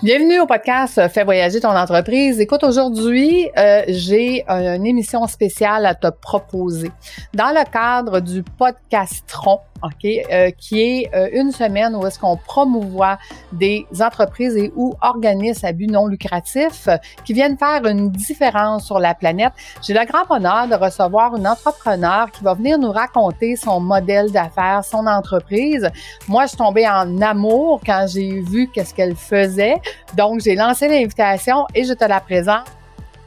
Bienvenue 0.00 0.38
au 0.38 0.46
podcast 0.46 1.08
Fais 1.08 1.24
voyager 1.24 1.58
ton 1.60 1.76
entreprise. 1.76 2.38
Écoute, 2.38 2.62
aujourd'hui, 2.62 3.50
euh, 3.58 3.82
j'ai 3.88 4.48
une 4.48 4.86
émission 4.86 5.26
spéciale 5.26 5.84
à 5.86 5.96
te 5.96 6.06
proposer. 6.06 6.92
Dans 7.34 7.48
le 7.48 7.68
cadre 7.68 8.20
du 8.20 8.44
podcastron, 8.44 9.58
OK, 9.82 10.04
euh, 10.04 10.50
qui 10.58 10.80
est 10.80 11.14
euh, 11.14 11.28
une 11.32 11.52
semaine 11.52 11.94
où 11.94 12.04
est-ce 12.06 12.18
qu'on 12.18 12.36
promouvoit 12.36 13.18
des 13.52 13.86
entreprises 14.00 14.56
et 14.56 14.72
ou 14.74 14.94
organismes 15.02 15.66
à 15.66 15.72
but 15.72 15.88
non 15.88 16.06
lucratif 16.06 16.88
qui 17.24 17.32
viennent 17.32 17.56
faire 17.56 17.86
une 17.86 18.10
différence 18.10 18.86
sur 18.86 18.98
la 18.98 19.14
planète. 19.14 19.52
J'ai 19.82 19.94
le 19.94 20.04
grand 20.04 20.34
honneur 20.34 20.66
de 20.66 20.74
recevoir 20.74 21.36
une 21.36 21.46
entrepreneur 21.46 22.30
qui 22.30 22.42
va 22.42 22.54
venir 22.54 22.78
nous 22.78 22.90
raconter 22.90 23.56
son 23.56 23.80
modèle 23.80 24.30
d'affaires, 24.32 24.84
son 24.84 25.06
entreprise. 25.06 25.88
Moi, 26.26 26.44
je 26.44 26.48
suis 26.48 26.58
tombée 26.58 26.88
en 26.88 27.20
amour 27.20 27.80
quand 27.84 28.06
j'ai 28.08 28.40
vu 28.40 28.68
qu'est-ce 28.68 28.94
qu'elle 28.94 29.16
faisait. 29.16 29.76
Donc, 30.16 30.40
j'ai 30.40 30.54
lancé 30.54 30.88
l'invitation 30.88 31.66
et 31.74 31.84
je 31.84 31.92
te 31.92 32.04
la 32.04 32.20
présente. 32.20 32.66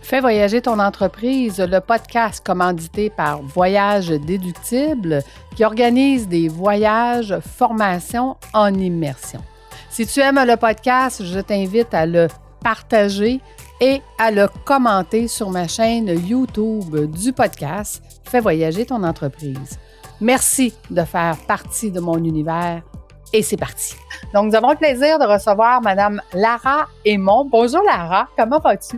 Fais 0.02 0.20
voyager 0.20 0.62
ton 0.62 0.80
entreprise, 0.80 1.60
le 1.60 1.80
podcast 1.80 2.44
commandité 2.44 3.10
par 3.10 3.42
Voyage 3.42 4.10
Déductible 4.10 5.22
qui 5.56 5.64
organise 5.64 6.28
des 6.28 6.48
voyages, 6.48 7.38
formations 7.40 8.36
en 8.54 8.74
immersion. 8.74 9.42
Si 9.90 10.08
tu 10.08 10.20
aimes 10.20 10.44
le 10.44 10.58
podcast, 10.58 11.24
je 11.24 11.40
t'invite 11.40 11.94
à 11.94 12.06
le 12.06 12.28
partager 12.64 13.42
et 13.80 14.02
à 14.18 14.32
le 14.32 14.48
commenter 14.66 15.28
sur 15.28 15.50
ma 15.50 15.68
chaîne 15.68 16.08
YouTube 16.28 17.12
du 17.12 17.34
podcast 17.34 18.02
Fais 18.24 18.40
voyager 18.40 18.86
ton 18.86 19.04
entreprise. 19.04 19.78
Merci 20.22 20.74
de 20.90 21.04
faire 21.04 21.36
partie 21.48 21.92
de 21.92 22.00
mon 22.00 22.24
univers 22.24 22.84
et 23.34 23.42
c'est 23.42 23.58
parti. 23.58 23.96
Donc, 24.34 24.46
nous 24.48 24.56
avons 24.56 24.72
le 24.72 24.78
plaisir 24.78 25.20
de 25.20 25.26
recevoir 25.26 25.82
Madame 25.82 26.22
Lara 26.34 26.88
Aymon. 27.06 27.48
Bonjour 27.50 27.82
Lara, 27.84 28.28
comment 28.38 28.60
vas-tu? 28.60 28.98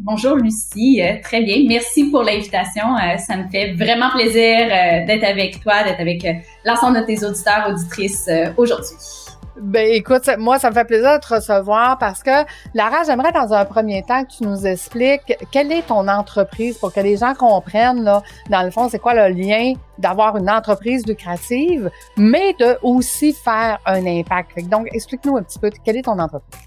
Bonjour 0.00 0.36
Lucie, 0.36 1.00
euh, 1.00 1.20
très 1.22 1.42
bien. 1.42 1.64
Merci 1.68 2.10
pour 2.10 2.24
l'invitation. 2.24 2.96
Euh, 2.96 3.16
ça 3.16 3.36
me 3.36 3.48
fait 3.48 3.72
vraiment 3.74 4.10
plaisir 4.10 4.66
euh, 4.66 5.06
d'être 5.06 5.24
avec 5.24 5.62
toi, 5.62 5.84
d'être 5.84 6.00
avec 6.00 6.26
l'ensemble 6.64 7.00
de 7.00 7.06
tes 7.06 7.24
auditeurs, 7.24 7.68
auditrices 7.70 8.28
aujourd'hui. 8.56 9.23
Ben 9.60 9.86
écoute, 9.92 10.28
moi 10.38 10.58
ça 10.58 10.70
me 10.70 10.74
fait 10.74 10.84
plaisir 10.84 11.14
de 11.14 11.20
te 11.20 11.32
recevoir 11.34 11.96
parce 11.98 12.24
que 12.24 12.44
Lara, 12.74 13.04
j'aimerais 13.06 13.30
dans 13.30 13.52
un 13.52 13.64
premier 13.64 14.02
temps 14.02 14.24
que 14.24 14.38
tu 14.38 14.42
nous 14.42 14.66
expliques 14.66 15.36
quelle 15.52 15.70
est 15.70 15.82
ton 15.82 16.08
entreprise 16.08 16.76
pour 16.78 16.92
que 16.92 17.00
les 17.00 17.16
gens 17.16 17.34
comprennent 17.34 18.02
là, 18.02 18.22
dans 18.50 18.62
le 18.62 18.72
fond, 18.72 18.88
c'est 18.88 18.98
quoi 18.98 19.14
le 19.14 19.32
lien 19.32 19.74
d'avoir 19.98 20.36
une 20.36 20.50
entreprise 20.50 21.06
lucrative, 21.06 21.88
mais 22.16 22.54
de 22.58 22.78
aussi 22.82 23.32
faire 23.32 23.78
un 23.86 24.04
impact. 24.04 24.68
Donc 24.68 24.88
explique-nous 24.92 25.36
un 25.36 25.42
petit 25.42 25.60
peu 25.60 25.70
quelle 25.84 25.98
est 25.98 26.02
ton 26.02 26.18
entreprise. 26.18 26.60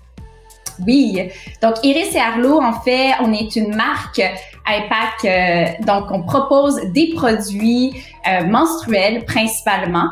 Oui. 0.86 1.32
Donc, 1.62 1.84
Iris 1.84 2.14
et 2.14 2.20
Arlo, 2.20 2.62
en 2.62 2.80
fait, 2.82 3.14
on 3.22 3.34
est 3.34 3.56
une 3.56 3.76
marque 3.76 4.22
iPac. 4.68 5.26
Euh, 5.26 5.66
donc, 5.86 6.12
on 6.12 6.22
propose 6.22 6.80
des 6.92 7.14
produits 7.16 7.94
euh, 8.28 8.46
menstruels 8.46 9.26
principalement. 9.26 10.10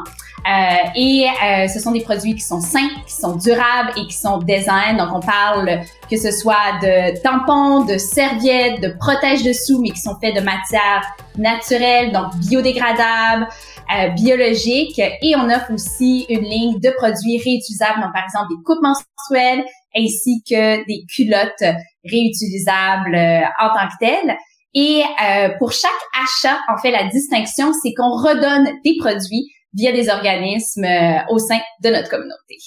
Euh, 0.48 0.90
et 0.96 1.28
euh, 1.28 1.68
ce 1.68 1.80
sont 1.80 1.92
des 1.92 2.02
produits 2.02 2.36
qui 2.36 2.42
sont 2.42 2.62
sains, 2.62 2.90
qui 3.08 3.14
sont 3.14 3.36
durables 3.36 3.92
et 3.98 4.06
qui 4.06 4.14
sont 4.14 4.38
design. 4.38 4.98
Donc, 4.98 5.10
on 5.14 5.20
parle 5.20 5.82
que 6.10 6.18
ce 6.18 6.32
soit 6.32 6.80
de 6.82 7.20
tampons, 7.24 7.86
de 7.86 7.98
serviettes, 7.98 8.80
de 8.82 8.90
protège-dessous, 9.00 9.82
mais 9.82 9.90
qui 9.90 10.02
sont 10.02 10.16
faits 10.22 10.36
de 10.36 10.42
matières 10.42 11.02
naturelles, 11.38 12.12
donc 12.12 12.36
biodégradables, 12.36 13.48
euh, 13.96 14.10
biologiques. 14.10 15.00
Et 15.00 15.36
on 15.36 15.50
offre 15.50 15.74
aussi 15.74 16.26
une 16.30 16.44
ligne 16.44 16.80
de 16.80 16.92
produits 16.92 17.42
réutilisables, 17.44 18.02
donc 18.02 18.14
par 18.14 18.24
exemple 18.24 18.48
des 18.56 18.64
coupes 18.64 18.84
menstruelles, 18.84 19.66
ainsi 19.98 20.44
que 20.48 20.86
des 20.86 21.06
culottes 21.08 21.76
réutilisables 22.04 23.16
euh, 23.16 23.42
en 23.60 23.70
tant 23.70 23.88
que 23.88 23.98
telles. 24.00 24.38
Et 24.76 25.04
euh, 25.24 25.50
pour 25.58 25.72
chaque 25.72 25.92
achat, 26.14 26.60
en 26.68 26.78
fait, 26.78 26.92
la 26.92 27.06
distinction, 27.06 27.72
c'est 27.82 27.94
qu'on 27.94 28.12
redonne 28.12 28.70
des 28.84 28.98
produits 29.00 29.50
via 29.76 29.92
des 29.92 30.10
organismes 30.10 30.86
euh, 30.86 31.20
au 31.30 31.38
sein 31.38 31.60
de 31.84 31.90
notre 31.90 32.10
communauté. 32.10 32.58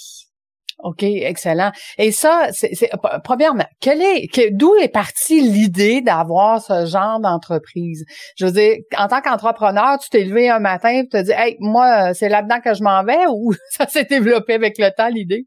OK, 0.84 1.02
excellent. 1.02 1.72
Et 1.98 2.12
ça, 2.12 2.50
c'est 2.52 2.90
premièrement, 3.24 3.66
quelle 3.80 4.00
est, 4.00 4.28
d'où 4.52 4.76
est 4.76 4.88
partie 4.88 5.40
l'idée 5.40 6.02
d'avoir 6.02 6.62
ce 6.62 6.86
genre 6.86 7.18
d'entreprise? 7.18 8.04
Je 8.36 8.46
veux 8.46 8.52
dire, 8.52 8.76
en 8.96 9.08
tant 9.08 9.20
qu'entrepreneur, 9.20 9.98
tu 9.98 10.08
t'es 10.08 10.22
levé 10.22 10.48
un 10.48 10.60
matin 10.60 10.90
et 10.90 11.02
tu 11.02 11.08
te 11.08 11.22
dis, 11.22 11.32
hey, 11.32 11.56
moi, 11.58 12.14
c'est 12.14 12.28
là-dedans 12.28 12.60
que 12.64 12.74
je 12.74 12.84
m'en 12.84 13.02
vais 13.02 13.26
ou 13.28 13.52
ça 13.70 13.88
s'est 13.88 14.04
développé 14.04 14.54
avec 14.54 14.78
le 14.78 14.90
temps, 14.96 15.08
l'idée? 15.08 15.46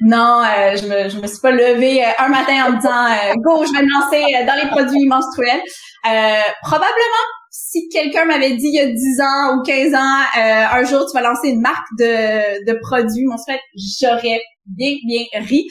Non, 0.00 0.42
euh, 0.42 0.76
je 0.76 0.86
me 0.86 1.08
je 1.08 1.18
me 1.18 1.26
suis 1.26 1.40
pas 1.40 1.52
levée 1.52 2.04
euh, 2.04 2.08
un 2.18 2.28
matin 2.28 2.66
en 2.66 2.72
me 2.72 2.76
disant 2.76 3.06
euh, 3.06 3.34
go, 3.36 3.64
je 3.64 3.72
vais 3.72 3.84
me 3.84 3.90
lancer 3.90 4.46
dans 4.46 4.54
les 4.60 4.68
produits 4.68 5.06
menstruels. 5.06 5.62
probablement 6.62 7.24
si 7.56 7.88
quelqu'un 7.88 8.24
m'avait 8.24 8.56
dit 8.56 8.66
il 8.66 8.74
y 8.74 8.80
a 8.80 8.86
10 8.86 9.20
ans 9.20 9.56
ou 9.56 9.62
15 9.62 9.94
ans 9.94 10.24
un 10.34 10.84
jour 10.84 11.06
tu 11.08 11.16
vas 11.16 11.22
lancer 11.22 11.50
une 11.50 11.60
marque 11.60 11.86
de 11.96 12.64
de 12.64 12.78
produits 12.80 13.26
menstruels, 13.26 13.60
j'aurais 14.00 14.40
bien 14.66 14.94
bien 15.06 15.24
ri. 15.34 15.64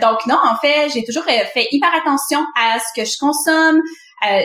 donc 0.00 0.24
non, 0.26 0.36
en 0.44 0.56
fait, 0.60 0.88
j'ai 0.94 1.02
toujours 1.04 1.24
fait 1.24 1.66
hyper 1.72 1.90
attention 2.00 2.38
à 2.56 2.78
ce 2.78 3.00
que 3.00 3.04
je 3.04 3.18
consomme. 3.18 3.80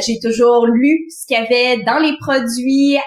j'ai 0.05 0.19
toujours 0.19 0.65
lu 0.65 1.05
ce 1.09 1.27
qu'il 1.27 1.37
y 1.37 1.39
avait 1.39 1.83
dans 1.83 1.99
les 1.99 2.17
produits 2.19 2.97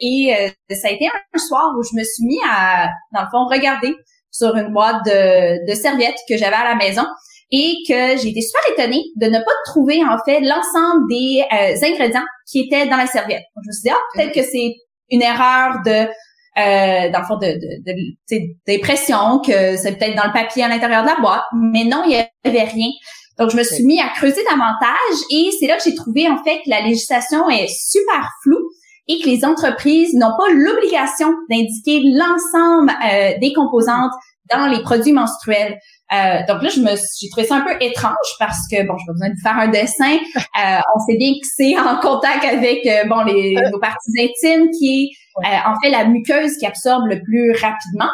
et 0.00 0.52
ça 0.70 0.88
a 0.88 0.90
été 0.90 1.06
un 1.06 1.38
soir 1.38 1.72
où 1.78 1.82
je 1.84 1.96
me 1.96 2.02
suis 2.02 2.24
mis 2.24 2.40
à, 2.48 2.88
dans 3.12 3.22
le 3.22 3.28
fond, 3.30 3.46
regarder 3.46 3.94
sur 4.32 4.56
une 4.56 4.72
boîte 4.72 5.04
de, 5.04 5.70
de 5.70 5.74
serviettes 5.76 6.18
que 6.28 6.36
j'avais 6.36 6.56
à 6.56 6.64
la 6.64 6.74
maison 6.74 7.04
et 7.50 7.74
que 7.88 8.16
j'ai 8.16 8.28
été 8.30 8.40
super 8.40 8.60
étonnée 8.72 9.02
de 9.16 9.26
ne 9.26 9.38
pas 9.38 9.52
trouver 9.66 10.02
en 10.02 10.16
fait 10.24 10.40
l'ensemble 10.40 11.08
des 11.08 11.42
euh, 11.52 11.86
ingrédients 11.86 12.24
qui 12.50 12.60
étaient 12.60 12.86
dans 12.86 12.96
la 12.96 13.06
serviette. 13.06 13.42
je 13.62 13.68
me 13.68 13.72
suis 13.72 13.82
dit 13.82 13.90
ah 13.90 14.00
peut-être 14.14 14.34
que 14.34 14.42
c'est 14.42 14.74
une 15.10 15.22
erreur 15.22 15.82
de 15.84 16.08
euh, 16.56 17.10
dans 17.10 17.18
le 17.18 17.26
fond 17.26 17.36
de, 17.36 17.48
de, 17.48 18.38
d'impression 18.66 19.40
que 19.40 19.76
c'est 19.76 19.98
peut-être 19.98 20.14
dans 20.14 20.26
le 20.26 20.32
papier 20.32 20.62
à 20.62 20.68
l'intérieur 20.68 21.02
de 21.02 21.08
la 21.08 21.16
boîte, 21.20 21.42
mais 21.52 21.82
non, 21.82 22.04
il 22.06 22.12
y 22.12 22.48
avait 22.48 22.62
rien. 22.62 22.90
Donc 23.38 23.50
je 23.50 23.56
me 23.56 23.64
suis 23.64 23.84
mis 23.84 24.00
à 24.00 24.08
creuser 24.10 24.44
davantage 24.44 25.16
et 25.32 25.50
c'est 25.58 25.66
là 25.66 25.76
que 25.76 25.82
j'ai 25.82 25.94
trouvé 25.96 26.28
en 26.28 26.40
fait 26.44 26.58
que 26.64 26.70
la 26.70 26.82
législation 26.82 27.48
est 27.50 27.66
super 27.68 28.28
floue 28.42 28.70
et 29.08 29.20
que 29.20 29.28
les 29.28 29.44
entreprises 29.44 30.14
n'ont 30.14 30.36
pas 30.38 30.52
l'obligation 30.52 31.34
d'indiquer 31.50 32.02
l'ensemble 32.04 32.92
euh, 33.04 33.32
des 33.40 33.52
composantes 33.52 34.12
dans 34.52 34.66
les 34.66 34.82
produits 34.82 35.12
menstruels. 35.12 35.78
Euh, 36.12 36.40
donc 36.48 36.62
là, 36.62 36.68
je 36.68 36.80
me 36.80 36.90
j'ai 37.20 37.28
trouvé 37.30 37.46
ça 37.46 37.56
un 37.56 37.60
peu 37.62 37.76
étrange 37.80 38.14
parce 38.38 38.68
que 38.70 38.86
bon, 38.86 38.96
je 38.98 39.06
pas 39.06 39.12
besoin 39.12 39.30
de 39.30 39.40
faire 39.42 39.58
un 39.58 39.68
dessin. 39.68 40.18
Euh, 40.64 40.78
on 40.94 41.00
sait 41.00 41.16
bien 41.16 41.32
que 41.32 41.48
c'est 41.56 41.76
en 41.76 41.98
contact 41.98 42.44
avec 42.44 42.86
euh, 42.86 43.04
bon 43.08 43.24
les 43.24 43.56
nos 43.72 43.80
parties 43.80 44.12
intimes 44.20 44.68
qui 44.78 45.10
est 45.42 45.48
en 45.66 45.74
fait 45.82 45.90
la 45.90 46.04
muqueuse 46.04 46.56
qui 46.58 46.66
absorbe 46.66 47.06
le 47.08 47.20
plus 47.20 47.50
rapidement 47.52 48.10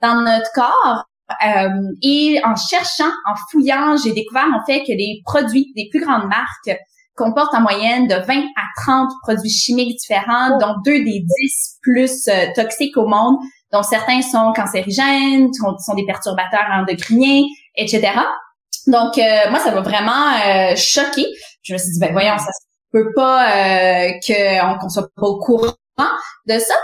dans 0.00 0.22
notre 0.22 0.50
corps. 0.54 1.04
et 2.02 2.40
en 2.44 2.56
cherchant, 2.56 3.12
en 3.26 3.34
fouillant, 3.50 3.96
j'ai 4.02 4.12
découvert 4.12 4.46
en 4.54 4.64
fait 4.64 4.80
que 4.80 4.92
les 4.92 5.20
produits 5.26 5.70
des 5.76 5.88
plus 5.90 6.00
grandes 6.00 6.28
marques 6.28 6.80
comporte 7.14 7.54
en 7.54 7.60
moyenne 7.60 8.06
de 8.06 8.14
20 8.14 8.20
à 8.20 8.82
30 8.82 9.10
produits 9.22 9.50
chimiques 9.50 9.98
différents, 9.98 10.58
dont 10.58 10.74
deux 10.84 11.04
des 11.04 11.24
10 11.42 11.78
plus 11.82 12.28
euh, 12.28 12.46
toxiques 12.54 12.96
au 12.96 13.06
monde, 13.06 13.36
dont 13.72 13.82
certains 13.82 14.22
sont 14.22 14.52
cancérigènes, 14.54 15.50
sont, 15.52 15.94
des 15.94 16.04
perturbateurs 16.04 16.66
endocriniens, 16.72 17.42
etc. 17.76 18.12
Donc, 18.86 19.16
euh, 19.18 19.50
moi, 19.50 19.58
ça 19.60 19.70
m'a 19.72 19.80
vraiment 19.80 20.32
euh, 20.46 20.74
choqué. 20.76 21.26
Je 21.62 21.72
me 21.72 21.78
suis 21.78 21.92
dit, 21.92 22.00
ben 22.00 22.12
voyons, 22.12 22.36
ça 22.38 22.46
se 22.46 22.66
peut 22.92 23.12
pas 23.14 23.48
qu'on 24.78 24.88
soit 24.88 25.08
pas 25.16 25.26
au 25.26 25.38
courant 25.38 25.72
de 26.46 26.58
ça. 26.58 26.74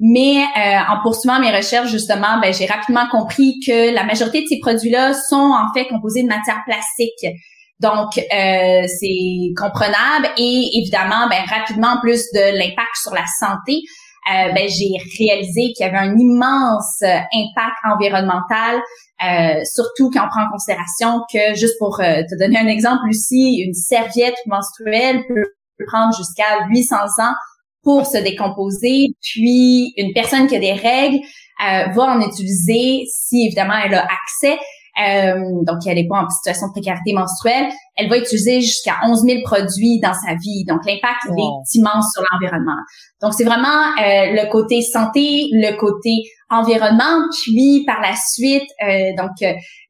Mais 0.00 0.44
en 0.88 1.02
poursuivant 1.02 1.38
mes 1.40 1.54
recherches, 1.54 1.90
justement, 1.90 2.40
ben, 2.40 2.54
j'ai 2.54 2.64
rapidement 2.64 3.06
compris 3.10 3.60
que 3.66 3.94
la 3.94 4.02
majorité 4.02 4.40
de 4.40 4.46
ces 4.48 4.58
produits-là 4.58 5.12
sont 5.12 5.36
en 5.36 5.66
fait 5.74 5.86
composés 5.88 6.22
de 6.22 6.28
matières 6.28 6.62
plastiques 6.64 7.36
Donc, 7.80 8.16
euh, 8.16 8.86
c'est 8.98 9.52
comprenable 9.58 10.30
et 10.38 10.70
évidemment, 10.78 11.28
ben, 11.28 11.42
rapidement, 11.46 11.88
en 11.98 12.00
plus 12.00 12.24
de 12.32 12.56
l'impact 12.58 12.96
sur 13.02 13.12
la 13.12 13.26
santé, 13.38 13.82
euh, 14.28 14.52
ben, 14.52 14.68
j'ai 14.68 14.92
réalisé 15.18 15.72
qu'il 15.72 15.86
y 15.86 15.88
avait 15.88 15.98
un 15.98 16.16
immense 16.18 17.02
impact 17.02 17.76
environnemental, 17.84 18.80
euh, 19.22 19.60
surtout 19.64 20.10
quand 20.10 20.24
on 20.24 20.28
prend 20.28 20.46
en 20.46 20.50
considération 20.50 21.20
que, 21.32 21.54
juste 21.54 21.74
pour 21.78 22.00
euh, 22.00 22.22
te 22.22 22.38
donner 22.38 22.58
un 22.58 22.66
exemple, 22.66 23.02
Lucie, 23.06 23.62
une 23.66 23.74
serviette 23.74 24.38
menstruelle 24.46 25.22
peut 25.28 25.44
prendre 25.86 26.16
jusqu'à 26.16 26.66
800 26.70 26.96
ans 27.18 27.34
pour 27.82 28.06
se 28.06 28.18
décomposer, 28.18 29.08
puis 29.22 29.92
une 29.96 30.12
personne 30.14 30.46
qui 30.46 30.56
a 30.56 30.58
des 30.58 30.72
règles 30.72 31.16
euh, 31.16 31.86
va 31.94 32.02
en 32.02 32.20
utiliser 32.20 33.04
si 33.10 33.46
évidemment 33.46 33.74
elle 33.84 33.94
a 33.94 34.04
accès 34.04 34.58
euh, 34.98 35.34
donc 35.62 35.78
elle 35.86 35.96
n'est 35.96 36.08
pas 36.08 36.22
en 36.22 36.28
situation 36.28 36.68
de 36.68 36.72
précarité 36.72 37.12
menstruelle, 37.12 37.68
elle 37.96 38.08
va 38.08 38.18
utiliser 38.18 38.60
jusqu'à 38.60 38.96
11 39.04 39.22
000 39.22 39.42
produits 39.44 40.00
dans 40.00 40.14
sa 40.14 40.34
vie. 40.34 40.64
Donc 40.66 40.80
l'impact 40.84 41.26
est 41.26 41.78
immense 41.78 42.12
sur 42.12 42.22
l'environnement. 42.30 42.80
Donc 43.22 43.34
c'est 43.34 43.44
vraiment 43.44 43.68
euh, 43.68 44.32
le 44.32 44.50
côté 44.50 44.82
santé, 44.82 45.48
le 45.52 45.76
côté 45.76 46.22
environnement, 46.50 47.24
puis 47.44 47.84
par 47.86 48.00
la 48.00 48.14
suite, 48.16 48.68
euh, 48.82 49.10
donc 49.16 49.30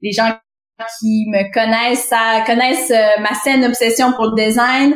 les 0.02 0.12
gens 0.12 0.30
qui 0.98 1.26
me 1.28 1.52
connaissent, 1.52 2.06
ça, 2.08 2.42
connaissent 2.46 2.92
ma 3.20 3.34
saine 3.34 3.64
obsession 3.66 4.12
pour 4.12 4.26
le 4.26 4.34
design. 4.34 4.92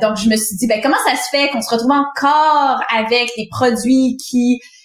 donc 0.00 0.16
je 0.16 0.28
me 0.28 0.34
suis 0.34 0.56
dit, 0.56 0.66
ben 0.66 0.80
comment 0.82 0.96
ça 1.06 1.14
se 1.14 1.28
fait 1.30 1.48
qu'on 1.50 1.62
se 1.62 1.72
retrouve 1.72 1.92
encore 1.92 2.80
avec 2.92 3.30
des 3.36 3.46
produits 3.52 4.16
qui 4.16 4.58
euh, 4.58 4.75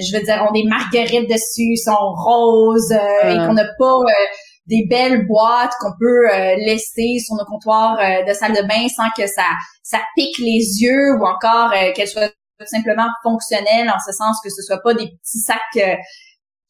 je 0.00 0.16
veux 0.16 0.22
dire, 0.22 0.44
on 0.48 0.52
des 0.52 0.64
marguerites 0.64 1.28
dessus, 1.28 1.76
sont 1.76 2.12
roses 2.14 2.92
euh, 2.92 3.28
et 3.28 3.36
qu'on 3.46 3.54
n'a 3.54 3.66
pas 3.78 3.84
euh, 3.84 4.26
des 4.66 4.86
belles 4.88 5.26
boîtes 5.26 5.72
qu'on 5.80 5.92
peut 5.98 6.28
laisser 6.64 7.18
sur 7.18 7.34
nos 7.34 7.44
comptoirs 7.44 7.98
de 8.26 8.32
salle 8.32 8.52
de 8.52 8.62
bain 8.62 8.86
sans 8.94 9.08
que 9.16 9.28
ça 9.28 9.42
ça 9.82 9.98
pique 10.14 10.38
les 10.38 10.80
yeux 10.80 11.16
ou 11.18 11.26
encore 11.26 11.72
qu'elles 11.94 12.06
soient 12.06 12.30
simplement 12.64 13.08
fonctionnelles 13.24 13.90
en 13.90 13.98
ce 13.98 14.12
sens 14.12 14.36
que 14.42 14.50
ce 14.50 14.62
soit 14.62 14.80
pas 14.80 14.94
des 14.94 15.06
petits 15.06 15.40
sacs 15.40 15.98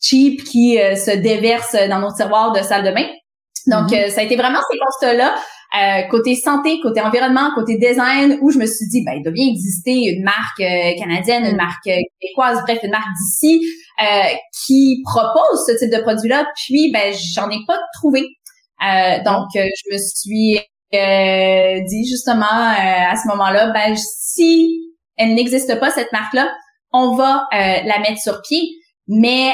cheap 0.00 0.42
qui 0.44 0.78
se 0.78 1.14
déversent 1.14 1.76
dans 1.90 1.98
nos 1.98 2.14
tiroirs 2.14 2.52
de 2.52 2.62
salle 2.62 2.82
de 2.82 2.92
bain. 2.92 3.06
Donc, 3.66 3.90
mm-hmm. 3.90 4.10
ça 4.10 4.22
a 4.22 4.24
été 4.24 4.36
vraiment 4.36 4.60
ces 4.70 4.78
constats-là. 4.78 5.34
Euh, 5.74 6.02
côté 6.10 6.34
santé, 6.34 6.80
côté 6.80 7.00
environnement, 7.00 7.50
côté 7.54 7.78
design, 7.78 8.38
où 8.42 8.50
je 8.50 8.58
me 8.58 8.66
suis 8.66 8.86
dit, 8.88 9.02
ben, 9.06 9.14
il 9.16 9.22
doit 9.22 9.32
bien 9.32 9.46
exister 9.48 10.14
une 10.14 10.22
marque 10.22 10.60
euh, 10.60 10.92
canadienne, 10.98 11.46
une 11.46 11.54
mm. 11.54 11.56
marque 11.56 11.86
euh, 11.86 11.96
québécoise, 12.20 12.60
bref, 12.66 12.78
une 12.82 12.90
marque 12.90 13.08
d'ici 13.18 13.62
qui 14.66 15.00
propose 15.04 15.64
ce 15.66 15.78
type 15.78 15.92
de 15.92 16.02
produit-là. 16.02 16.46
Puis, 16.56 16.90
ben, 16.92 17.14
j'en 17.34 17.48
ai 17.50 17.58
pas 17.66 17.78
trouvé. 17.94 18.22
donc, 19.24 19.48
je 19.54 19.92
me 19.92 19.98
suis 19.98 20.60
dit 20.92 22.08
justement 22.08 22.44
à 22.46 23.14
ce 23.14 23.28
moment-là, 23.28 23.70
ben, 23.70 23.94
si 23.96 24.80
elle 25.16 25.34
n'existe 25.34 25.78
pas 25.78 25.90
cette 25.90 26.10
marque-là, 26.10 26.52
on 26.92 27.14
va 27.14 27.46
la 27.52 27.98
mettre 28.00 28.20
sur 28.20 28.42
pied. 28.42 28.62
Mais 29.06 29.52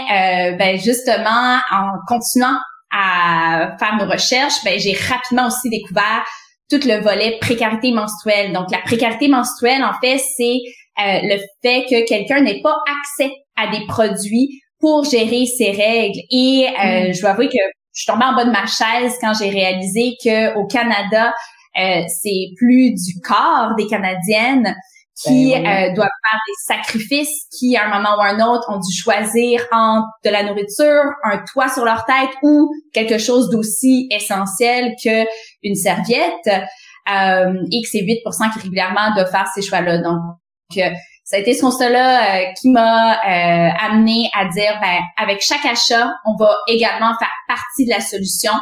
ben 0.58 0.78
justement, 0.78 1.58
en 1.70 1.90
continuant 2.06 2.56
à 2.90 3.76
faire 3.78 3.96
nos 3.98 4.10
recherches, 4.10 4.64
ben, 4.64 4.78
j'ai 4.78 4.94
rapidement 4.94 5.48
aussi 5.48 5.68
découvert 5.70 6.24
tout 6.70 6.80
le 6.84 7.00
volet 7.00 7.38
précarité 7.40 7.92
menstruelle. 7.92 8.52
Donc, 8.52 8.70
la 8.70 8.78
précarité 8.78 9.28
menstruelle, 9.28 9.82
en 9.82 9.94
fait, 10.00 10.18
c'est 10.18 10.58
euh, 10.98 11.20
le 11.22 11.38
fait 11.62 11.86
que 11.88 12.06
quelqu'un 12.06 12.40
n'ait 12.40 12.60
pas 12.60 12.76
accès 12.86 13.32
à 13.56 13.68
des 13.68 13.86
produits 13.86 14.60
pour 14.80 15.04
gérer 15.04 15.46
ses 15.46 15.70
règles. 15.70 16.20
Et 16.30 16.66
euh, 16.68 17.08
mm. 17.08 17.14
je 17.14 17.20
dois 17.20 17.30
avouer 17.30 17.48
que 17.48 17.58
je 17.94 18.02
suis 18.02 18.06
tombée 18.06 18.24
en 18.24 18.34
bas 18.34 18.44
de 18.44 18.50
ma 18.50 18.66
chaise 18.66 19.16
quand 19.20 19.32
j'ai 19.34 19.50
réalisé 19.50 20.16
que 20.22 20.56
au 20.56 20.66
Canada, 20.66 21.34
euh, 21.78 22.02
c'est 22.22 22.50
plus 22.56 22.90
du 22.90 23.20
corps 23.20 23.74
des 23.76 23.86
Canadiennes 23.86 24.74
qui 25.22 25.52
ben 25.52 25.66
euh, 25.66 25.94
doivent 25.94 26.08
faire 26.08 26.40
des 26.46 26.74
sacrifices, 26.74 27.46
qui 27.58 27.76
à 27.76 27.86
un 27.86 27.96
moment 27.96 28.16
ou 28.18 28.22
un 28.22 28.40
autre 28.46 28.70
ont 28.70 28.78
dû 28.78 28.94
choisir 28.94 29.66
entre 29.72 30.06
de 30.24 30.30
la 30.30 30.44
nourriture, 30.44 31.02
un 31.24 31.38
toit 31.52 31.68
sur 31.68 31.84
leur 31.84 32.04
tête 32.04 32.30
ou 32.42 32.70
quelque 32.92 33.18
chose 33.18 33.50
d'aussi 33.50 34.08
essentiel 34.10 34.94
que 35.02 35.24
une 35.62 35.74
serviette, 35.74 36.46
euh, 36.46 37.54
et 37.72 37.82
que 37.82 37.88
c'est 37.90 38.02
8% 38.02 38.52
qui 38.52 38.60
régulièrement 38.60 39.14
doivent 39.14 39.30
faire 39.30 39.48
ces 39.54 39.62
choix-là. 39.62 39.98
Donc, 39.98 40.36
euh, 40.76 40.90
ça 41.24 41.36
a 41.36 41.40
été 41.40 41.52
ce 41.52 41.60
constat-là 41.60 42.20
euh, 42.20 42.52
qui 42.58 42.70
m'a 42.70 43.12
euh, 43.12 43.70
amené 43.80 44.30
à 44.34 44.46
dire, 44.46 44.78
ben, 44.80 44.98
avec 45.16 45.42
chaque 45.42 45.64
achat, 45.64 46.10
on 46.24 46.36
va 46.36 46.56
également 46.68 47.12
faire 47.18 47.28
partie 47.46 47.84
de 47.84 47.90
la 47.90 48.00
solution 48.00 48.52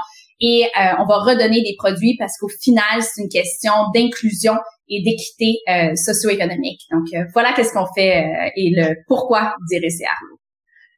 et 0.40 0.64
on 0.98 1.06
va 1.06 1.18
redonner 1.18 1.62
des 1.62 1.74
produits 1.78 2.16
parce 2.18 2.36
qu'au 2.38 2.48
final, 2.48 3.02
c'est 3.02 3.22
une 3.22 3.28
question 3.28 3.72
d'inclusion 3.94 4.54
et 4.88 5.02
d'équité 5.02 5.58
euh, 5.68 5.94
socio-économique. 5.94 6.82
Donc 6.90 7.06
euh, 7.14 7.24
voilà 7.32 7.52
qu'est-ce 7.54 7.72
qu'on 7.72 7.86
fait 7.94 8.18
euh, 8.18 8.50
et 8.56 8.70
le 8.74 8.94
pourquoi 9.08 9.54
d'Iris 9.68 10.00
et 10.00 10.04
Arlo. 10.04 10.38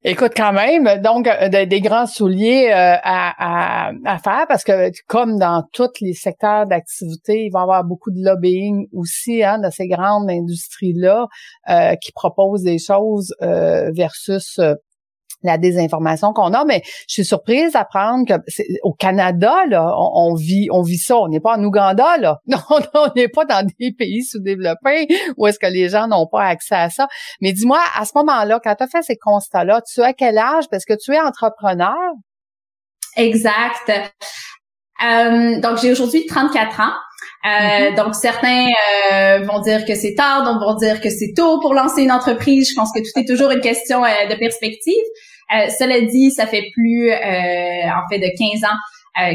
Écoute, 0.04 0.32
quand 0.36 0.52
même, 0.52 1.02
donc 1.02 1.28
des 1.50 1.80
grands 1.80 2.06
souliers 2.06 2.70
à, 2.70 3.90
à, 4.06 4.18
faire 4.18 4.46
parce 4.48 4.62
que 4.62 4.92
comme 5.08 5.40
dans 5.40 5.64
tous 5.72 5.90
les 6.00 6.12
secteurs 6.12 6.66
d'activité, 6.66 7.46
il 7.46 7.50
va 7.50 7.58
y 7.58 7.62
avoir 7.62 7.82
beaucoup 7.82 8.12
de 8.12 8.24
lobbying 8.24 8.86
aussi 8.92 9.42
hein, 9.42 9.58
de 9.58 9.68
ces 9.70 9.88
grandes 9.88 10.30
industries-là 10.30 11.26
qui 12.00 12.12
proposent 12.12 12.62
des 12.62 12.78
choses 12.78 13.34
versus 13.40 14.60
la 15.42 15.58
désinformation 15.58 16.32
qu'on 16.32 16.52
a, 16.52 16.64
mais 16.64 16.82
je 17.08 17.14
suis 17.14 17.24
surprise 17.24 17.72
d'apprendre 17.72 18.26
que 18.26 18.34
au 18.82 18.92
Canada, 18.92 19.54
là, 19.68 19.94
on, 19.96 20.34
vit, 20.34 20.68
on 20.70 20.82
vit 20.82 20.98
ça. 20.98 21.16
On 21.16 21.28
n'est 21.28 21.40
pas 21.40 21.56
en 21.56 21.64
Ouganda, 21.64 22.16
là. 22.18 22.38
Non, 22.46 22.58
on 22.94 23.08
n'est 23.14 23.28
pas 23.28 23.44
dans 23.44 23.66
des 23.78 23.92
pays 23.92 24.24
sous-développés 24.24 25.06
où 25.36 25.46
est-ce 25.46 25.58
que 25.58 25.66
les 25.66 25.88
gens 25.88 26.08
n'ont 26.08 26.26
pas 26.26 26.44
accès 26.44 26.74
à 26.74 26.90
ça. 26.90 27.06
Mais 27.40 27.52
dis-moi, 27.52 27.80
à 27.94 28.04
ce 28.04 28.12
moment-là, 28.16 28.60
quand 28.62 28.74
tu 28.74 28.84
as 28.84 28.88
fait 28.88 29.02
ces 29.02 29.16
constats-là, 29.16 29.82
tu 29.82 30.02
as 30.02 30.12
quel 30.12 30.38
âge? 30.38 30.64
Parce 30.70 30.84
que 30.84 30.94
tu 30.94 31.12
es 31.12 31.20
entrepreneur. 31.20 31.94
Exact. 33.16 33.90
Euh, 35.04 35.60
donc, 35.60 35.78
j'ai 35.78 35.92
aujourd'hui 35.92 36.26
34 36.26 36.80
ans. 36.80 36.84
Euh, 36.84 37.48
mm-hmm. 37.48 37.96
Donc, 37.96 38.14
certains 38.14 38.66
euh, 39.12 39.38
vont 39.44 39.60
dire 39.60 39.84
que 39.84 39.94
c'est 39.94 40.14
tard, 40.14 40.44
d'autres 40.44 40.64
vont 40.64 40.74
dire 40.74 41.00
que 41.00 41.10
c'est 41.10 41.32
tôt 41.36 41.60
pour 41.60 41.74
lancer 41.74 42.02
une 42.02 42.12
entreprise. 42.12 42.70
Je 42.70 42.74
pense 42.74 42.92
que 42.92 42.98
tout 42.98 43.20
est 43.20 43.26
toujours 43.26 43.50
une 43.50 43.60
question 43.60 44.02
de 44.02 44.38
perspective. 44.38 44.94
Cela 45.50 46.00
dit, 46.02 46.30
ça 46.30 46.46
fait 46.46 46.70
plus, 46.74 47.10
en 47.12 48.02
fait, 48.10 48.18
de 48.18 48.30
15 48.38 48.64
ans 48.64 48.76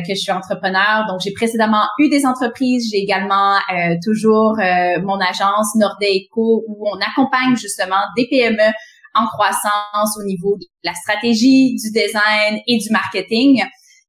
que 0.02 0.10
je 0.10 0.20
suis 0.20 0.32
entrepreneur. 0.32 1.06
Donc, 1.10 1.22
j'ai 1.24 1.34
précédemment 1.34 1.84
eu 2.00 2.10
des 2.10 2.26
entreprises. 2.26 2.90
J'ai 2.92 3.00
également 3.00 3.58
toujours 4.04 4.56
mon 5.04 5.20
agence 5.20 5.76
Nordeco 5.76 6.64
où 6.68 6.88
on 6.88 6.98
accompagne 6.98 7.56
justement 7.56 8.02
des 8.16 8.28
PME 8.30 8.72
en 9.16 9.28
croissance 9.28 10.18
au 10.20 10.24
niveau 10.24 10.58
de 10.58 10.66
la 10.84 10.94
stratégie, 10.94 11.76
du 11.76 11.92
design 11.92 12.60
et 12.68 12.78
du 12.78 12.90
marketing. 12.90 13.64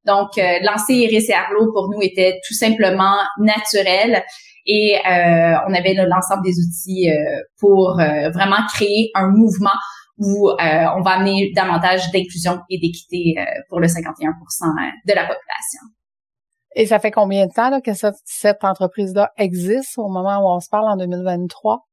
Donc, 0.07 0.37
euh, 0.39 0.59
lancer 0.63 0.95
Iris 0.95 1.29
et 1.31 1.35
Arlo 1.35 1.73
pour 1.73 1.89
nous 1.91 2.03
était 2.03 2.39
tout 2.47 2.55
simplement 2.55 3.17
naturel 3.39 4.23
et 4.67 4.97
euh, 4.97 5.55
on 5.69 5.75
avait 5.75 5.95
l'ensemble 5.95 6.43
des 6.43 6.55
outils 6.59 7.11
euh, 7.11 7.41
pour 7.59 7.97
vraiment 8.33 8.65
créer 8.75 9.11
un 9.15 9.29
mouvement 9.29 9.77
où 10.19 10.51
on 10.51 11.03
va 11.03 11.11
amener 11.11 11.53
davantage 11.55 12.11
d'inclusion 12.13 12.61
et 12.71 12.79
d'équité 12.79 13.35
pour 13.69 13.81
le 13.81 13.87
51% 13.87 14.31
de 15.07 15.13
la 15.15 15.23
population. 15.23 15.81
Et 16.77 16.87
ça 16.87 16.99
fait 16.99 17.11
combien 17.11 17.47
de 17.47 17.53
temps 17.53 17.81
que 17.81 17.95
cette, 17.95 18.17
cette 18.25 18.65
entreprise-là 18.65 19.31
existe 19.37 19.97
au 19.97 20.09
moment 20.09 20.39
où 20.41 20.57
on 20.57 20.61
se 20.61 20.69
parle 20.69 20.89
en 20.89 20.97
2023? 20.97 21.87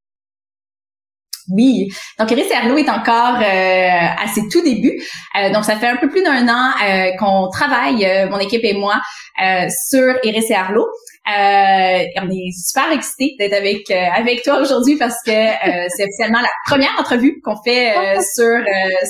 Oui. 1.50 1.88
Donc, 2.18 2.30
Iris 2.30 2.50
Arlo 2.52 2.76
est 2.76 2.88
encore 2.88 3.36
euh, 3.40 3.42
à 3.42 4.26
ses 4.34 4.48
tout 4.48 4.62
débuts. 4.62 5.00
Euh, 5.38 5.52
donc, 5.52 5.64
ça 5.64 5.76
fait 5.76 5.88
un 5.88 5.96
peu 5.96 6.08
plus 6.08 6.22
d'un 6.22 6.48
an 6.48 6.70
euh, 6.84 7.10
qu'on 7.18 7.48
travaille, 7.48 8.28
mon 8.30 8.38
équipe 8.38 8.64
et 8.64 8.74
moi, 8.74 9.00
sur 9.90 10.14
Iris 10.22 10.50
et 10.50 10.54
Arlo. 10.54 10.86
on 11.26 12.30
est 12.30 12.50
super 12.52 12.92
excités 12.92 13.34
d'être 13.38 13.54
avec 13.54 13.90
avec 13.90 14.42
toi 14.42 14.60
aujourd'hui 14.60 14.96
parce 14.96 15.16
que 15.24 15.32
c'est 15.96 16.04
officiellement 16.04 16.40
la 16.40 16.50
première 16.66 16.94
entrevue 16.98 17.40
qu'on 17.42 17.56
fait 17.64 17.94
sur 18.34 18.58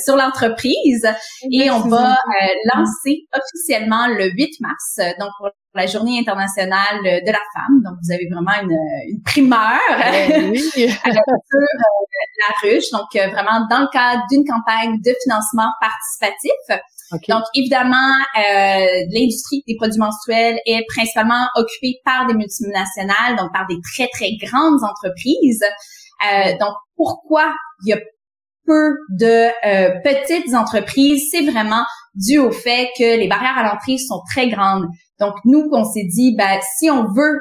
sur 0.03 0.15
l'entreprise 0.15 1.07
et 1.51 1.69
on 1.69 1.81
va 1.81 2.17
lancer 2.73 3.27
officiellement 3.33 4.07
le 4.07 4.31
8 4.31 4.59
mars. 4.61 4.99
Donc, 5.19 5.29
pour 5.37 5.49
la 5.75 5.85
Journée 5.87 6.19
internationale 6.19 7.01
de 7.03 7.31
la 7.31 7.41
femme. 7.53 7.81
Donc, 7.83 7.95
vous 8.01 8.11
avez 8.13 8.27
vraiment 8.31 8.61
une, 8.61 8.77
une 9.09 9.21
primeur 9.23 9.79
ben 9.89 10.51
oui. 10.51 10.59
sur 10.71 10.89
la 10.89 12.53
ruche. 12.61 12.89
Donc, 12.91 13.15
euh, 13.15 13.27
vraiment 13.29 13.65
dans 13.69 13.81
le 13.81 13.91
cadre 13.91 14.23
d'une 14.29 14.45
campagne 14.45 14.99
de 15.01 15.13
financement 15.23 15.69
participatif. 15.79 16.81
Donc, 17.29 17.43
évidemment, 17.53 18.11
euh, 18.37 18.85
l'industrie 19.11 19.63
des 19.67 19.75
produits 19.75 19.99
menstruels 19.99 20.59
est 20.65 20.83
principalement 20.87 21.47
occupée 21.55 21.99
par 22.05 22.25
des 22.27 22.33
multinationales, 22.33 23.35
donc 23.37 23.51
par 23.53 23.67
des 23.67 23.77
très, 23.93 24.07
très 24.07 24.31
grandes 24.41 24.83
entreprises. 24.83 25.63
Euh, 26.25 26.57
donc, 26.59 26.73
pourquoi 26.95 27.53
il 27.85 27.89
y 27.89 27.93
a 27.93 27.99
peu 28.65 28.95
de 29.19 29.49
euh, 29.65 29.91
petites 30.03 30.53
entreprises, 30.55 31.29
c'est 31.31 31.43
vraiment 31.43 31.83
dû 32.15 32.37
au 32.37 32.51
fait 32.51 32.89
que 32.97 33.17
les 33.17 33.27
barrières 33.27 33.57
à 33.57 33.63
l'entrée 33.63 33.97
sont 33.97 34.21
très 34.31 34.49
grandes. 34.49 34.87
Donc, 35.19 35.35
nous, 35.45 35.67
on 35.71 35.85
s'est 35.85 36.07
dit, 36.09 36.35
ben, 36.37 36.59
si 36.77 36.89
on 36.89 37.05
veut 37.13 37.39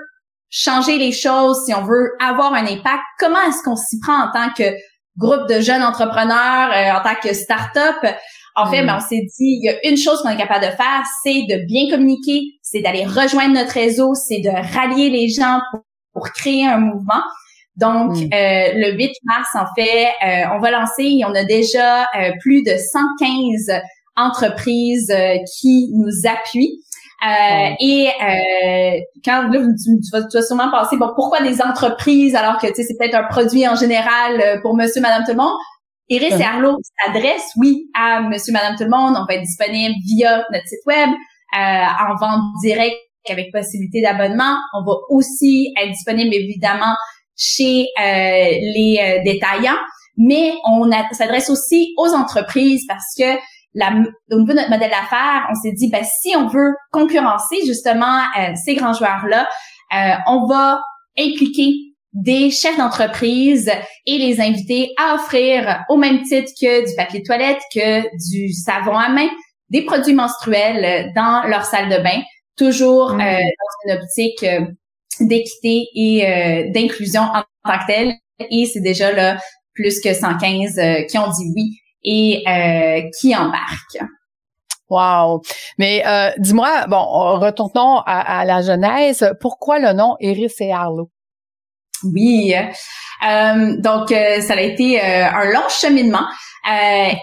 changer 0.50 0.99
les 0.99 1.12
choses, 1.12 1.64
si 1.64 1.75
on 1.75 1.83
veut 1.83 2.12
avoir 2.21 2.52
un 2.55 2.67
impact, 2.67 3.02
comment 3.19 3.41
est-ce 3.49 3.62
qu'on 3.64 3.76
s'y 3.76 3.99
prend 4.00 4.29
en 4.29 4.33
tant 4.33 4.52
que 4.57 4.64
groupe 5.17 5.49
de 5.49 5.61
jeunes 5.61 5.83
entrepreneurs, 5.83 6.71
euh, 6.73 6.99
en 6.99 7.02
tant 7.02 7.19
que 7.21 7.35
start-up? 7.35 7.97
En 8.55 8.71
fait, 8.71 8.83
mm. 8.83 8.87
ben, 8.87 8.97
on 8.99 9.00
s'est 9.00 9.23
dit, 9.38 9.59
il 9.61 9.64
y 9.64 9.69
a 9.71 9.88
une 9.88 9.97
chose 9.97 10.21
qu'on 10.23 10.29
est 10.29 10.37
capable 10.37 10.67
de 10.67 10.71
faire, 10.71 11.02
c'est 11.25 11.43
de 11.49 11.67
bien 11.67 11.91
communiquer, 11.91 12.43
c'est 12.62 12.81
d'aller 12.81 13.05
rejoindre 13.05 13.55
notre 13.55 13.73
réseau, 13.73 14.14
c'est 14.14 14.41
de 14.41 14.50
rallier 14.50 15.09
les 15.09 15.29
gens 15.29 15.61
pour, 16.12 16.29
créer 16.35 16.67
un 16.67 16.79
mouvement. 16.79 17.23
Donc, 17.76 18.17
mm. 18.17 18.25
euh, 18.35 18.73
le 18.75 18.93
8 18.93 19.11
mars, 19.25 19.49
en 19.55 19.64
fait, 19.75 20.09
euh, 20.23 20.55
on 20.55 20.61
va 20.61 20.71
lancer 20.71 21.05
et 21.05 21.25
on 21.25 21.35
a 21.35 21.45
déjà 21.45 22.07
plus 22.43 22.62
de 22.62 22.76
115 22.76 23.81
entreprises 24.16 25.12
qui 25.61 25.90
nous 25.95 26.28
appuient. 26.28 26.83
Euh, 27.25 27.75
et 27.78 28.09
euh, 28.09 29.00
quand 29.25 29.42
là, 29.42 29.50
tu, 29.50 30.11
vas, 30.12 30.23
tu, 30.25 30.37
vas, 30.37 30.42
sûrement 30.42 30.71
penser, 30.73 30.97
bon, 30.97 31.11
pourquoi 31.14 31.40
des 31.40 31.62
entreprises 31.62 32.35
alors 32.35 32.59
que 32.59 32.66
c'est 32.75 32.97
peut-être 32.99 33.14
un 33.14 33.28
produit 33.28 33.66
en 33.69 33.76
général 33.76 34.40
euh, 34.40 34.61
pour 34.61 34.75
monsieur, 34.75 35.00
madame, 35.00 35.23
tout 35.25 35.31
le 35.31 35.37
monde? 35.37 35.57
Iris 36.09 36.35
et 36.35 36.42
Arlo 36.42 36.78
s'adressent, 37.00 37.52
oui, 37.59 37.88
à 37.95 38.23
monsieur, 38.23 38.52
madame, 38.52 38.75
tout 38.76 38.85
le 38.85 38.90
monde. 38.90 39.16
On 39.16 39.25
va 39.25 39.35
être 39.35 39.42
disponible 39.42 39.95
via 40.04 40.45
notre 40.52 40.66
site 40.66 40.85
web, 40.85 41.11
euh, 41.11 41.59
en 41.59 42.16
vente 42.16 42.42
directe 42.61 42.97
avec 43.28 43.52
possibilité 43.52 44.02
d'abonnement. 44.02 44.57
On 44.75 44.85
va 44.85 44.95
aussi 45.09 45.73
être 45.81 45.92
disponible, 45.92 46.35
évidemment, 46.35 46.97
chez 47.37 47.87
les 47.97 49.23
détaillants. 49.25 49.78
Mais 50.19 50.52
on 50.66 50.90
s'adresse 51.12 51.49
aussi 51.49 51.95
aux 51.97 52.12
entreprises 52.12 52.85
parce 52.88 53.14
que 53.16 53.38
la, 53.75 53.93
au 54.31 54.38
niveau 54.38 54.52
de 54.52 54.59
notre 54.59 54.71
modèle 54.71 54.91
d'affaires, 54.91 55.47
on 55.50 55.55
s'est 55.55 55.73
dit, 55.73 55.88
ben, 55.88 56.05
si 56.05 56.35
on 56.37 56.47
veut 56.47 56.75
concurrencer 56.91 57.57
justement 57.67 58.21
euh, 58.38 58.52
ces 58.64 58.75
grands 58.75 58.93
joueurs-là, 58.93 59.49
euh, 59.95 60.14
on 60.26 60.47
va 60.47 60.83
impliquer 61.19 61.73
des 62.12 62.50
chefs 62.50 62.76
d'entreprise 62.76 63.71
et 64.07 64.19
les 64.19 64.41
inviter 64.41 64.91
à 64.99 65.14
offrir 65.14 65.85
au 65.88 65.97
même 65.97 66.23
titre 66.23 66.52
que 66.61 66.87
du 66.87 66.95
papier 66.97 67.21
de 67.21 67.25
toilette, 67.25 67.61
que 67.75 68.02
du 68.31 68.52
savon 68.52 68.97
à 68.97 69.09
main, 69.09 69.29
des 69.71 69.83
produits 69.83 70.12
menstruels 70.12 71.11
dans 71.14 71.45
leur 71.49 71.64
salle 71.64 71.88
de 71.88 72.02
bain, 72.02 72.21
toujours 72.57 73.14
mmh. 73.14 73.21
euh, 73.21 73.38
dans 73.38 73.95
une 73.95 73.99
optique 73.99 74.47
d'équité 75.21 75.87
et 75.95 76.71
d'inclusion 76.75 77.23
en 77.23 77.43
tant 77.64 77.79
que 77.79 77.87
telle. 77.87 78.14
Et 78.50 78.67
c'est 78.67 78.81
déjà 78.81 79.12
là 79.12 79.38
plus 79.73 80.00
que 80.00 80.12
115 80.12 81.07
qui 81.09 81.17
ont 81.17 81.31
dit 81.31 81.52
oui 81.55 81.82
et 82.04 82.42
euh, 82.47 83.02
qui 83.18 83.35
embarque. 83.35 83.99
Wow. 84.88 85.40
Mais 85.78 86.02
euh, 86.06 86.30
dis-moi, 86.38 86.87
bon, 86.88 87.02
retournons 87.38 88.02
à, 88.04 88.44
la 88.44 88.61
genèse. 88.61 89.32
Pourquoi 89.40 89.78
le 89.78 89.92
nom 89.92 90.16
Iris 90.21 90.61
et 90.61 90.73
Arlo? 90.73 91.11
Oui. 92.04 92.52
Euh, 92.54 93.76
donc, 93.78 94.11
ça 94.11 94.54
a 94.54 94.61
été 94.61 95.00
un 95.00 95.44
long 95.50 95.68
cheminement. 95.71 96.26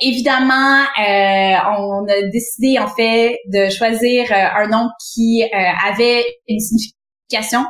évidemment, 0.01 0.83
on 0.97 2.07
a 2.07 2.21
décidé 2.31 2.79
en 2.79 2.87
fait 2.87 3.37
de 3.53 3.69
choisir 3.69 4.31
un 4.31 4.67
nom 4.67 4.89
qui 5.13 5.43
avait 5.53 6.23
une 6.47 6.59
signification 6.59 6.98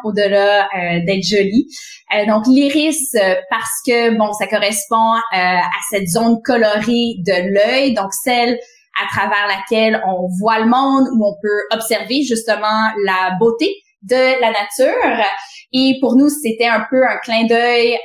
au-delà 0.04 0.64
euh, 0.64 1.06
d'être 1.06 1.24
jolie. 1.24 1.68
Euh, 2.16 2.26
donc 2.26 2.48
l'iris 2.48 3.14
euh, 3.16 3.36
parce 3.50 3.82
que 3.86 4.18
bon, 4.18 4.32
ça 4.34 4.48
correspond 4.48 5.14
à 5.34 5.62
cette 5.92 6.08
zone 6.08 6.42
colorée 6.44 7.16
de 7.26 7.54
l'œil, 7.54 7.94
donc 7.94 8.14
celle 8.14 8.58
à 9.02 9.08
travers 9.16 9.48
laquelle 9.48 10.02
on 10.06 10.28
voit 10.40 10.60
le 10.60 10.66
monde, 10.66 11.08
où 11.14 11.26
on 11.26 11.36
peut 11.42 11.76
observer 11.76 12.24
justement 12.24 12.92
la 13.06 13.36
beauté 13.40 13.74
de 14.02 14.42
la 14.42 14.52
nature. 14.52 15.26
Et 15.72 15.98
pour 16.02 16.16
nous, 16.16 16.30
c'était 16.30 16.68
un 16.68 16.86
peu 16.90 17.02
un 17.06 17.18
clin 17.24 17.46
d'œil 17.46 17.98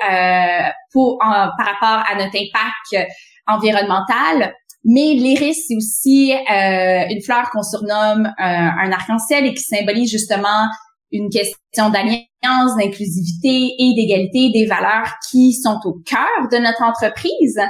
pour 0.92 1.18
par 1.18 1.66
rapport 1.66 2.04
à 2.08 2.14
notre 2.16 2.36
impact 2.36 3.10
environnemental. 3.46 4.54
Mais 4.84 5.14
l'iris, 5.14 5.64
c'est 5.66 5.76
aussi 5.76 6.32
une 6.32 7.22
fleur 7.22 7.50
qu'on 7.50 7.62
surnomme 7.62 8.32
un 8.38 8.92
arc-en-ciel 8.92 9.46
et 9.46 9.54
qui 9.54 9.64
symbolise 9.64 10.10
justement 10.10 10.68
une 11.14 11.30
question 11.30 11.90
d'alliance, 11.90 12.76
d'inclusivité 12.76 13.74
et 13.78 13.94
d'égalité 13.94 14.50
des 14.52 14.66
valeurs 14.66 15.14
qui 15.30 15.52
sont 15.54 15.78
au 15.84 15.94
cœur 16.04 16.48
de 16.50 16.58
notre 16.58 16.82
entreprise. 16.82 17.60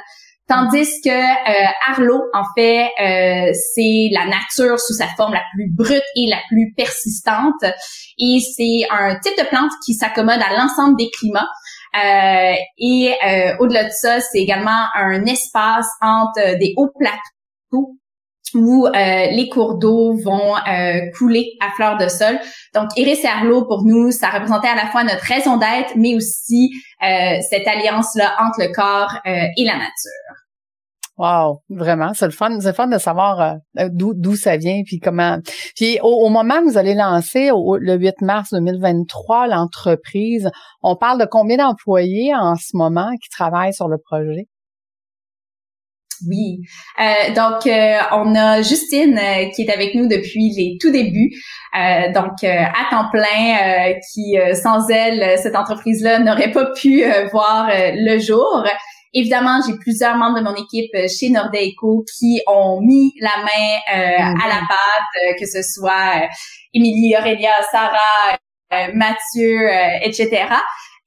Tandis 0.49 1.01
que 1.03 1.11
euh, 1.11 1.69
Arlo, 1.89 2.21
en 2.35 2.45
fait, 2.55 2.85
euh, 3.01 3.53
c'est 3.75 4.09
la 4.13 4.27
nature 4.27 4.79
sous 4.79 4.95
sa 4.95 5.07
forme 5.17 5.33
la 5.33 5.43
plus 5.55 5.71
brute 5.71 6.03
et 6.17 6.27
la 6.29 6.39
plus 6.49 6.73
persistante. 6.77 7.63
Et 8.19 8.41
c'est 8.41 8.87
un 8.91 9.19
type 9.21 9.39
de 9.39 9.49
plante 9.49 9.71
qui 9.85 9.95
s'accommode 9.95 10.41
à 10.41 10.57
l'ensemble 10.59 10.97
des 10.97 11.11
climats. 11.19 11.49
Euh, 11.97 12.55
et 12.79 13.15
au-delà 13.61 13.85
de 13.85 13.93
ça, 13.93 14.21
c'est 14.21 14.39
également 14.39 14.87
un 14.95 15.25
espace 15.27 15.89
entre 16.03 16.59
des 16.59 16.75
hauts 16.77 16.91
plateaux 16.99 17.97
où 18.55 18.87
euh, 18.87 18.91
les 18.93 19.49
cours 19.49 19.79
d'eau 19.79 20.15
vont 20.15 20.57
euh, 20.57 21.01
couler 21.17 21.53
à 21.61 21.71
fleur 21.77 21.97
de 21.97 22.09
sol. 22.09 22.39
Donc, 22.75 22.89
Iris 22.97 23.25
et 23.25 23.29
Arlo, 23.29 23.65
pour 23.67 23.85
nous, 23.85 24.11
ça 24.11 24.31
représentait 24.31 24.69
à 24.69 24.77
la 24.77 24.87
fois 24.87 25.05
notre 25.05 25.25
raison 25.25 25.57
d'être, 25.57 25.95
mais 25.97 26.15
aussi 26.15 26.71
euh, 27.03 27.39
cette 27.49 27.67
alliance-là 27.67 28.35
entre 28.41 28.61
le 28.61 28.73
corps 28.73 29.19
et 29.25 29.65
la 29.65 29.75
nature. 29.75 30.45
Wow, 31.17 31.63
vraiment, 31.69 32.13
c'est 32.13 32.25
le 32.25 32.33
fun, 32.33 32.59
c'est 32.61 32.75
fun 32.75 32.89
de 32.89 32.99
savoir 32.99 33.59
d'où 33.77 34.35
ça 34.35 34.57
vient 34.57 34.83
puis 34.85 34.99
comment. 34.99 35.39
Puis 35.77 36.01
au, 36.03 36.29
moment 36.29 36.59
où 36.59 36.71
vous 36.71 36.79
allez 36.79 36.95
lancer 36.95 37.51
le 37.51 37.95
8 37.95 38.21
mars 38.23 38.51
2023 38.53 39.47
l'entreprise, 39.47 40.51
on 40.83 40.97
parle 40.97 41.21
de 41.21 41.25
combien 41.25 41.59
d'employés 41.59 42.35
en 42.35 42.57
ce 42.57 42.77
moment 42.77 43.13
qui 43.23 43.29
travaillent 43.29 43.73
sur 43.73 43.87
le 43.87 43.99
projet? 43.99 44.49
Oui. 46.27 46.61
Euh, 47.01 47.35
donc, 47.35 47.67
euh, 47.67 47.99
on 48.13 48.35
a 48.35 48.63
Justine 48.63 49.19
euh, 49.19 49.51
qui 49.55 49.63
est 49.63 49.73
avec 49.73 49.95
nous 49.95 50.07
depuis 50.07 50.51
les 50.51 50.77
tout 50.81 50.91
débuts. 50.91 51.31
donc, 52.15 52.45
à 52.45 52.87
temps 52.91 53.11
plein, 53.11 53.95
qui, 54.13 54.37
sans 54.63 54.89
elle, 54.91 55.39
cette 55.39 55.57
entreprise-là 55.57 56.21
n'aurait 56.21 56.53
pas 56.53 56.67
pu 56.73 57.05
voir 57.33 57.69
le 57.69 58.19
jour. 58.21 58.65
Évidemment, 59.13 59.61
j'ai 59.67 59.77
plusieurs 59.79 60.17
membres 60.17 60.39
de 60.39 60.45
mon 60.45 60.55
équipe 60.55 60.95
chez 61.09 61.31
Nordeco 61.31 62.05
qui 62.17 62.41
ont 62.47 62.81
mis 62.81 63.13
la 63.21 63.43
main 63.43 64.35
à 64.41 64.49
la 64.49 64.61
pâte, 64.69 65.37
que 65.39 65.47
ce 65.47 65.63
soit 65.63 66.29
Émilie, 66.73 67.17
Aurélia, 67.19 67.51
Sarah, 67.73 68.39
Mathieu, 68.93 69.69
etc. 70.03 70.47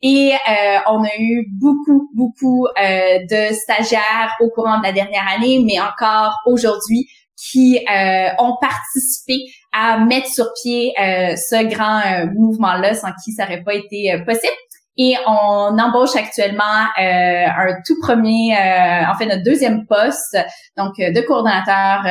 Et 0.02 0.34
euh, 0.34 0.78
on 0.88 1.04
a 1.04 1.16
eu 1.18 1.48
beaucoup, 1.60 2.10
beaucoup 2.14 2.68
euh, 2.68 3.20
de 3.30 3.54
stagiaires 3.54 4.36
au 4.42 4.50
courant 4.50 4.78
de 4.78 4.84
la 4.84 4.92
dernière 4.92 5.26
année, 5.36 5.64
mais 5.66 5.80
encore 5.80 6.36
aujourd'hui, 6.46 7.08
qui 7.36 7.78
euh, 7.78 8.30
ont 8.40 8.56
participé 8.62 9.40
à 9.74 10.00
mettre 10.00 10.28
sur 10.28 10.46
pied 10.62 10.94
ce 10.98 11.68
grand 11.68 12.02
mouvement-là, 12.34 12.96
sans 12.96 13.10
qui 13.24 13.32
ça 13.32 13.44
n'aurait 13.44 13.62
pas 13.62 13.76
été 13.76 14.24
possible. 14.26 14.54
Et 14.98 15.14
on 15.28 15.78
embauche 15.78 16.16
actuellement 16.16 16.88
un 16.98 17.76
tout 17.86 17.96
premier, 18.02 18.54
en 18.56 19.16
fait 19.20 19.28
notre 19.28 19.44
deuxième 19.44 19.86
poste, 19.86 20.36
donc 20.78 20.94
de 20.98 21.22
coordonnateur 21.22 22.02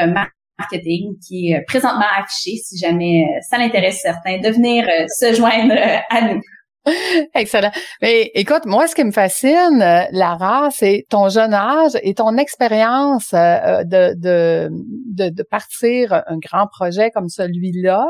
marketing, 0.57 1.15
qui 1.27 1.51
est 1.51 1.65
présentement 1.67 2.07
affiché 2.17 2.59
si 2.59 2.79
jamais 2.79 3.25
ça 3.51 3.59
l'intéresse 3.59 3.99
certains 4.01 4.39
de 4.39 4.49
venir 4.49 4.87
se 5.09 5.35
joindre 5.35 5.75
à 6.09 6.21
nous. 6.21 6.41
Excellent. 7.35 7.73
Mais 8.01 8.31
écoute, 8.35 8.65
moi, 8.65 8.87
ce 8.87 8.95
qui 8.95 9.03
me 9.03 9.11
fascine, 9.11 9.83
euh, 9.83 10.03
Lara, 10.13 10.71
c'est 10.71 11.05
ton 11.11 11.29
jeune 11.29 11.53
âge 11.53 11.93
et 12.03 12.15
ton 12.15 12.37
expérience 12.37 13.35
euh, 13.35 13.83
de, 13.83 14.15
de, 14.15 14.69
de, 14.71 15.31
de, 15.31 15.43
partir 15.43 16.13
un 16.13 16.39
grand 16.39 16.69
projet 16.69 17.11
comme 17.11 17.29
celui-là, 17.29 18.05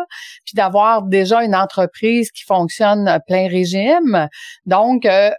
puis 0.45 0.54
d'avoir 0.54 1.04
déjà 1.04 1.42
une 1.42 1.54
entreprise 1.54 2.30
qui 2.30 2.45
fonctionne 2.45 3.18
plein 3.26 3.49
régime. 3.49 4.28
Donc, 4.66 5.06
euh, 5.06 5.30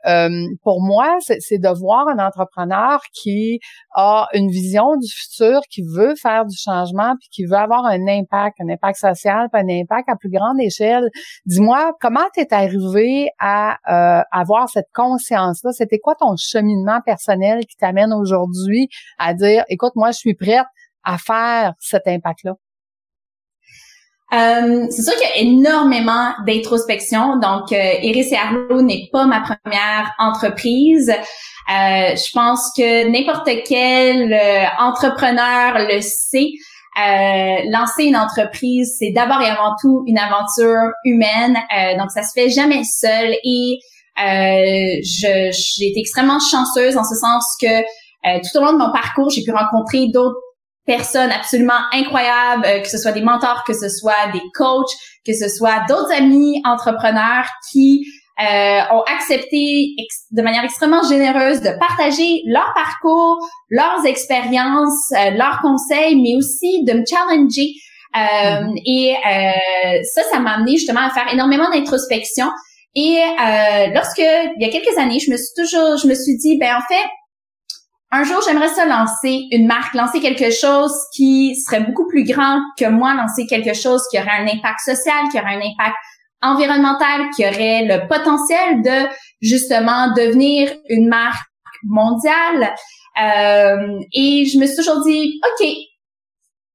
pour 0.64 0.82
moi, 0.82 1.18
c'est 1.20 1.60
de 1.60 1.70
voir 1.70 2.08
un 2.08 2.18
entrepreneur 2.18 3.02
qui 3.14 3.60
a 3.94 4.28
une 4.34 4.50
vision 4.50 4.96
du 4.98 5.10
futur, 5.12 5.62
qui 5.70 5.84
veut 5.84 6.16
faire 6.16 6.46
du 6.46 6.58
changement, 6.58 7.14
puis 7.20 7.30
qui 7.32 7.46
veut 7.46 7.58
avoir 7.58 7.86
un 7.86 8.08
impact, 8.08 8.58
un 8.62 8.70
impact 8.70 9.00
social, 9.00 9.48
puis 9.54 9.62
un 9.62 9.82
impact 9.82 10.10
à 10.10 10.16
plus 10.16 10.32
grande 10.32 10.60
échelle. 10.60 11.08
Dis-moi, 11.46 11.92
comment 12.02 12.26
t'es 12.34 12.52
arrivé 12.52 13.27
à 13.40 13.78
euh, 13.90 14.24
avoir 14.32 14.70
cette 14.70 14.90
conscience-là? 14.94 15.72
C'était 15.72 16.00
quoi 16.00 16.16
ton 16.16 16.36
cheminement 16.38 17.02
personnel 17.06 17.66
qui 17.66 17.76
t'amène 17.78 18.14
aujourd'hui 18.14 18.90
à 19.18 19.34
dire, 19.34 19.64
écoute, 19.70 19.94
moi, 19.96 20.12
je 20.12 20.18
suis 20.18 20.34
prête 20.34 20.66
à 21.04 21.18
faire 21.18 21.74
cet 21.80 22.08
impact-là? 22.08 22.56
Euh, 24.34 24.88
c'est 24.90 25.04
sûr 25.04 25.14
qu'il 25.14 25.22
y 25.22 25.32
a 25.32 25.38
énormément 25.38 26.34
d'introspection. 26.46 27.38
Donc, 27.38 27.72
euh, 27.72 27.94
Iris 28.02 28.32
et 28.34 28.36
Arlo 28.36 28.82
n'est 28.82 29.08
pas 29.12 29.26
ma 29.26 29.40
première 29.40 30.14
entreprise. 30.20 31.14
je 31.68 32.32
pense 32.34 32.72
que 32.76 33.08
n'importe 33.10 33.50
quel 33.66 34.38
entrepreneur 34.80 35.88
le 35.90 36.02
sait. 36.02 36.52
Euh, 36.98 37.70
lancer 37.72 38.06
une 38.06 38.18
entreprise, 38.18 38.96
c'est 39.00 39.12
d'abord 39.12 39.42
et 39.42 39.50
avant 39.50 39.76
tout 39.82 40.04
une 40.08 40.18
aventure 40.18 40.92
humaine. 41.04 41.56
Euh, 41.56 41.98
donc, 41.98 42.12
ça 42.12 42.24
se 42.24 42.32
fait 42.34 42.50
jamais 42.50 42.84
seul. 42.84 43.36
Et 43.44 43.80
euh, 44.20 45.00
j'ai 45.04 45.90
été 45.90 46.00
extrêmement 46.00 46.40
chanceuse 46.40 46.98
en 46.98 47.04
ce 47.04 47.16
sens 47.16 47.46
que 47.62 47.68
euh, 47.68 48.40
tout 48.42 48.58
au 48.58 48.64
long 48.64 48.74
de 48.74 48.78
mon 48.80 48.92
parcours, 48.92 49.30
j'ai 49.30 49.44
pu 49.44 49.52
rencontrer 49.52 50.08
d'autres 50.12 50.40
personnes 50.86 51.32
absolument 51.32 51.80
incroyables, 51.94 52.66
euh, 52.66 52.80
que 52.80 52.90
ce 52.90 52.98
soit 52.98 53.12
des 53.12 53.22
mentors, 53.22 53.64
que 53.66 53.74
ce 53.74 53.90
soit 53.90 54.32
des 54.34 54.42
coachs, 54.56 54.90
que 55.26 55.34
ce 55.34 55.50
soit 55.50 55.86
d'autres 55.88 56.12
amis 56.14 56.62
entrepreneurs 56.66 57.46
qui 57.70 58.06
euh, 58.40 58.82
ont 58.92 59.04
accepté 59.08 59.96
de 60.32 60.42
manière 60.42 60.64
extrêmement 60.64 61.02
généreuse 61.08 61.62
de 61.62 61.72
partager 61.80 62.44
leur 62.46 62.72
parcours, 62.76 63.40
leurs 63.70 64.06
expériences, 64.06 65.12
euh, 65.14 65.32
leurs 65.32 65.60
conseils, 65.62 66.16
mais 66.22 66.36
aussi 66.36 66.84
de 66.84 66.94
me 66.94 67.04
challenger. 67.06 67.74
Euh, 68.16 68.20
mm-hmm. 68.20 68.82
Et 68.86 69.16
euh, 69.16 70.02
ça, 70.14 70.22
ça 70.32 70.40
m'a 70.40 70.52
amené 70.52 70.74
justement 70.74 71.02
à 71.02 71.10
faire 71.10 71.32
énormément 71.34 71.70
d'introspection. 71.72 72.48
Et 72.96 73.20
lorsque, 73.94 74.18
il 74.18 74.56
y 74.58 74.66
a 74.66 74.70
quelques 74.70 74.98
années, 74.98 75.20
je 75.20 75.30
me 75.30 75.38
suis 75.38 75.54
toujours, 75.56 75.98
je 75.98 76.08
me 76.08 76.16
suis 76.16 76.36
dit, 76.38 76.58
ben 76.58 76.78
en 76.78 76.82
fait, 76.88 77.08
un 78.12 78.24
jour, 78.24 78.42
j'aimerais 78.48 78.70
ça 78.70 78.86
lancer 78.86 79.46
une 79.52 79.68
marque, 79.68 79.94
lancer 79.94 80.20
quelque 80.20 80.50
chose 80.50 80.94
qui 81.16 81.56
serait 81.56 81.82
beaucoup 81.82 82.08
plus 82.08 82.24
grand 82.24 82.60
que 82.80 82.86
moi, 82.86 83.14
lancer 83.14 83.46
quelque 83.46 83.76
chose 83.76 84.02
qui 84.10 84.18
aurait 84.18 84.40
un 84.40 84.48
impact 84.48 84.80
social, 84.80 85.28
qui 85.32 85.38
aurait 85.38 85.56
un 85.56 85.60
impact 85.60 85.96
environnemental, 86.42 87.30
qui 87.36 87.46
aurait 87.46 87.86
le 87.86 88.08
potentiel 88.08 88.82
de 88.82 89.10
justement 89.42 90.14
devenir 90.14 90.72
une 90.90 91.08
marque 91.08 91.48
mondiale. 91.84 92.74
Euh, 93.22 94.00
et 94.14 94.46
je 94.46 94.58
me 94.60 94.66
suis 94.66 94.76
toujours 94.76 95.04
dit, 95.04 95.40
OK, 95.44 95.68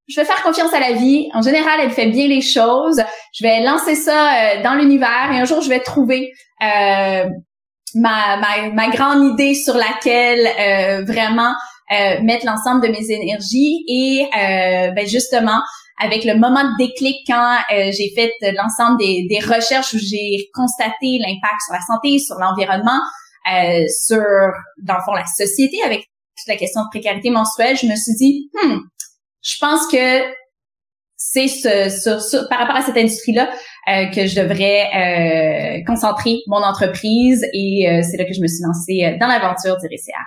je 0.09 0.21
vais 0.21 0.27
faire 0.27 0.43
confiance 0.43 0.73
à 0.75 0.81
la 0.81 0.93
vie. 0.93 1.29
En 1.35 1.43
général, 1.43 1.81
elle 1.81 1.91
fait 1.91 2.07
bien 2.07 2.27
les 2.27 2.41
choses. 2.41 3.03
Je 3.35 3.45
vais 3.45 3.61
lancer 3.61 3.95
ça 3.95 4.35
euh, 4.35 4.63
dans 4.63 4.75
l'univers 4.75 5.31
et 5.33 5.39
un 5.39 5.45
jour, 5.45 5.61
je 5.61 5.69
vais 5.69 5.81
trouver 5.81 6.33
euh, 6.63 7.25
ma, 7.95 8.37
ma, 8.37 8.71
ma, 8.73 8.89
grande 8.89 9.33
idée 9.33 9.55
sur 9.55 9.75
laquelle 9.75 10.47
euh, 10.47 11.05
vraiment 11.05 11.55
euh, 11.91 12.23
mettre 12.23 12.47
l'ensemble 12.47 12.83
de 12.83 12.89
mes 12.89 13.11
énergies 13.11 13.85
et 13.89 14.25
euh, 14.25 14.91
ben 14.93 15.07
justement 15.07 15.61
avec 16.01 16.25
le 16.25 16.35
moment 16.35 16.65
de 16.65 16.77
déclic 16.79 17.17
quand 17.27 17.59
j'ai 17.71 18.13
fait 18.15 18.33
l'ensemble 18.53 18.99
des, 18.99 19.27
des, 19.29 19.39
recherches 19.41 19.95
où 19.95 19.99
j'ai 19.99 20.49
constaté 20.55 21.19
l'impact 21.19 21.61
sur 21.65 21.75
la 21.75 21.81
santé, 21.81 22.19
sur 22.19 22.37
l'environnement, 22.37 23.01
sur 23.89 24.25
dans 24.83 24.95
le 24.95 25.03
fond 25.05 25.13
la 25.13 25.27
société 25.27 25.83
avec 25.85 26.01
toute 26.01 26.49
la 26.49 26.57
question 26.57 26.83
de 26.83 26.89
précarité 26.91 27.31
menstruelle, 27.31 27.77
je 27.77 27.87
me 27.87 27.95
suis 27.95 28.15
dit 28.15 28.51
hmm, 28.55 28.79
je 29.43 29.57
pense 29.61 29.87
que 29.87 30.23
c'est 31.17 31.49
ce, 31.49 32.49
par 32.49 32.59
rapport 32.59 32.77
à 32.77 32.83
cette 32.83 32.97
industrie-là 32.97 33.49
euh, 33.89 34.07
que 34.11 34.27
je 34.27 34.41
devrais 34.41 35.79
euh, 35.79 35.85
concentrer 35.87 36.39
mon 36.47 36.63
entreprise 36.63 37.45
et 37.53 37.89
euh, 37.89 38.03
c'est 38.03 38.17
là 38.17 38.25
que 38.25 38.35
je 38.35 38.41
me 38.41 38.47
suis 38.47 38.63
lancée 38.63 39.17
dans 39.21 39.29
l'aventure 39.29 39.77
du 39.79 39.87
RCA. 39.87 40.19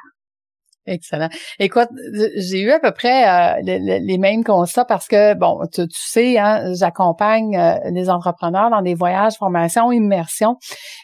Excellent. 0.87 1.29
Écoute, 1.59 1.89
j'ai 2.37 2.61
eu 2.61 2.71
à 2.71 2.79
peu 2.79 2.91
près 2.91 3.61
les, 3.63 4.17
mêmes 4.17 4.43
constats 4.43 4.85
parce 4.85 5.07
que, 5.07 5.33
bon, 5.33 5.59
tu, 5.73 5.83
sais, 5.89 6.37
hein, 6.37 6.73
j'accompagne 6.73 7.57
les 7.91 8.09
entrepreneurs 8.09 8.69
dans 8.69 8.81
des 8.81 8.93
voyages, 8.93 9.33
formations, 9.37 9.91
immersions. 9.91 10.57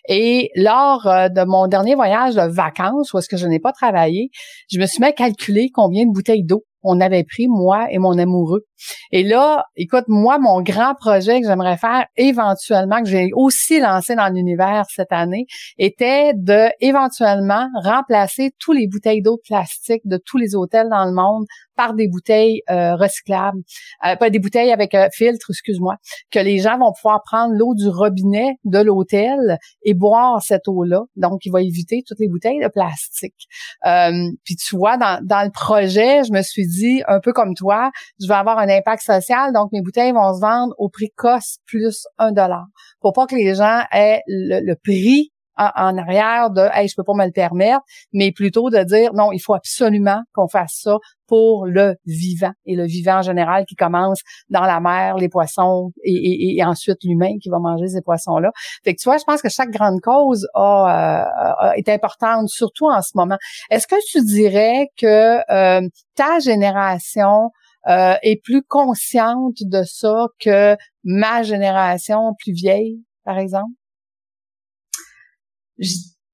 Et 0.07 0.51
lors 0.55 1.03
de 1.05 1.45
mon 1.45 1.67
dernier 1.67 1.95
voyage 1.95 2.35
de 2.35 2.47
vacances, 2.47 3.11
où 3.13 3.17
est-ce 3.17 3.29
que 3.29 3.37
je 3.37 3.47
n'ai 3.47 3.59
pas 3.59 3.71
travaillé, 3.71 4.29
je 4.71 4.79
me 4.79 4.85
suis 4.85 5.01
mis 5.01 5.07
à 5.07 5.13
calculer 5.13 5.69
combien 5.73 6.05
de 6.05 6.11
bouteilles 6.11 6.45
d'eau 6.45 6.63
on 6.83 6.99
avait 6.99 7.23
pris, 7.23 7.47
moi 7.47 7.87
et 7.91 7.97
mon 7.97 8.17
amoureux. 8.17 8.65
Et 9.11 9.23
là, 9.23 9.65
écoute, 9.75 10.05
moi, 10.07 10.39
mon 10.39 10.61
grand 10.61 10.95
projet 10.95 11.41
que 11.41 11.47
j'aimerais 11.47 11.77
faire 11.77 12.05
éventuellement, 12.17 13.01
que 13.01 13.09
j'ai 13.09 13.29
aussi 13.33 13.79
lancé 13.79 14.15
dans 14.15 14.33
l'univers 14.33 14.85
cette 14.89 15.11
année, 15.11 15.45
était 15.77 16.33
de 16.35 16.69
éventuellement 16.79 17.67
remplacer 17.83 18.51
tous 18.59 18.71
les 18.71 18.87
bouteilles 18.87 19.21
d'eau 19.21 19.39
plastique 19.43 20.01
de 20.05 20.19
tous 20.23 20.37
les 20.37 20.55
hôtels 20.55 20.89
dans 20.89 21.05
le 21.05 21.13
monde 21.13 21.45
par 21.81 21.95
des 21.95 22.07
bouteilles 22.07 22.61
euh, 22.69 22.95
recyclables, 22.95 23.57
euh, 24.05 24.15
pas 24.15 24.29
des 24.29 24.37
bouteilles 24.37 24.71
avec 24.71 24.93
un 24.93 25.09
filtre, 25.11 25.47
excuse-moi, 25.49 25.95
que 26.29 26.37
les 26.37 26.59
gens 26.59 26.77
vont 26.77 26.93
pouvoir 26.93 27.23
prendre 27.23 27.55
l'eau 27.55 27.73
du 27.73 27.87
robinet 27.87 28.57
de 28.65 28.77
l'hôtel 28.77 29.57
et 29.81 29.95
boire 29.95 30.43
cette 30.43 30.67
eau-là. 30.67 31.01
Donc, 31.15 31.43
il 31.43 31.51
va 31.51 31.63
éviter 31.63 32.03
toutes 32.07 32.19
les 32.19 32.27
bouteilles 32.27 32.59
de 32.59 32.67
plastique. 32.67 33.47
Euh, 33.87 34.11
puis 34.43 34.55
tu 34.57 34.75
vois, 34.75 34.97
dans, 34.97 35.25
dans 35.25 35.43
le 35.43 35.49
projet, 35.49 36.23
je 36.23 36.31
me 36.31 36.43
suis 36.43 36.67
dit, 36.67 37.01
un 37.07 37.19
peu 37.19 37.33
comme 37.33 37.55
toi, 37.55 37.89
je 38.21 38.27
vais 38.27 38.35
avoir 38.35 38.59
un 38.59 38.69
impact 38.69 39.01
social, 39.01 39.51
donc 39.51 39.71
mes 39.71 39.81
bouteilles 39.81 40.11
vont 40.11 40.35
se 40.35 40.39
vendre 40.39 40.75
au 40.77 40.89
prix 40.89 41.09
cost 41.15 41.61
plus 41.65 42.05
un 42.19 42.31
dollar, 42.31 42.67
pour 42.99 43.13
pas 43.13 43.25
que 43.25 43.33
les 43.35 43.55
gens 43.55 43.81
aient 43.91 44.21
le, 44.27 44.75
prix 44.75 45.30
en, 45.57 45.97
arrière 45.97 46.49
de 46.49 46.67
hey, 46.73 46.87
je 46.87 46.95
peux 46.95 47.03
pas 47.03 47.13
me 47.13 47.25
le 47.25 47.31
permettre, 47.31 47.81
mais 48.13 48.31
plutôt 48.31 48.69
de 48.69 48.83
dire 48.83 49.13
non, 49.13 49.31
il 49.31 49.39
faut 49.39 49.53
absolument 49.53 50.21
qu'on 50.33 50.47
fasse 50.47 50.79
ça 50.81 50.97
pour 51.27 51.65
le 51.65 51.95
vivant 52.05 52.51
et 52.65 52.75
le 52.75 52.85
vivant 52.85 53.19
en 53.19 53.21
général 53.21 53.65
qui 53.65 53.75
commence 53.75 54.19
dans 54.49 54.63
la 54.63 54.79
mer, 54.81 55.15
les 55.15 55.29
poissons 55.29 55.91
et, 56.03 56.57
et, 56.57 56.63
ensuite 56.65 56.97
l'humain 57.03 57.37
qui 57.41 57.49
va 57.49 57.59
manger 57.59 57.87
ces 57.87 58.01
poissons-là. 58.01 58.51
Fait 58.83 58.93
que 58.93 58.99
tu 59.01 59.07
vois, 59.07 59.17
je 59.17 59.23
pense 59.23 59.41
que 59.41 59.47
chaque 59.47 59.69
grande 59.69 60.01
cause 60.01 60.45
a, 60.53 61.67
euh, 61.67 61.71
est 61.77 61.87
importante, 61.89 62.49
surtout 62.49 62.89
en 62.89 63.01
ce 63.01 63.11
moment. 63.15 63.37
Est-ce 63.69 63.87
que 63.87 63.95
tu 64.11 64.21
dirais 64.25 64.89
que 64.97 65.37
euh, 65.49 65.87
ta 66.15 66.39
génération 66.39 67.51
euh, 67.87 68.15
est 68.21 68.41
plus 68.43 68.61
consciente 68.61 69.57
de 69.61 69.83
ça 69.83 70.25
que 70.39 70.75
ma 71.03 71.43
génération 71.43 72.33
plus 72.39 72.53
vieille, 72.53 72.99
par 73.23 73.37
exemple? 73.37 73.71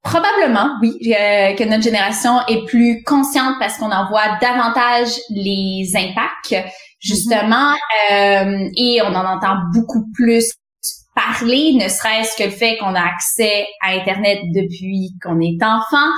Probablement, 0.04 0.78
oui, 0.82 0.97
euh, 1.08 1.54
que 1.56 1.63
notre 1.63 1.84
génération 1.84 2.39
est 2.47 2.65
plus 2.65 3.04
consciente 3.04 3.56
parce 3.60 3.78
qu'on 3.78 3.91
en 3.91 4.08
voit 4.10 4.38
davantage 4.41 5.10
les 5.30 5.91
impacts, 5.95 6.56
justement, 7.00 7.73
euh, 8.12 8.69
et 8.76 9.02
on 9.04 9.13
en 9.13 9.26
entend 9.26 9.58
beaucoup 9.73 10.06
plus 10.13 10.54
parler, 11.15 11.73
ne 11.73 11.89
serait-ce 11.89 12.38
que 12.38 12.43
le 12.43 12.52
fait 12.52 12.78
qu'on 12.78 12.93
a 12.93 13.02
accès 13.02 13.65
à 13.82 13.91
Internet 13.93 14.39
depuis 14.54 15.12
qu'on 15.23 15.39
est 15.39 15.62
enfant. 15.63 16.12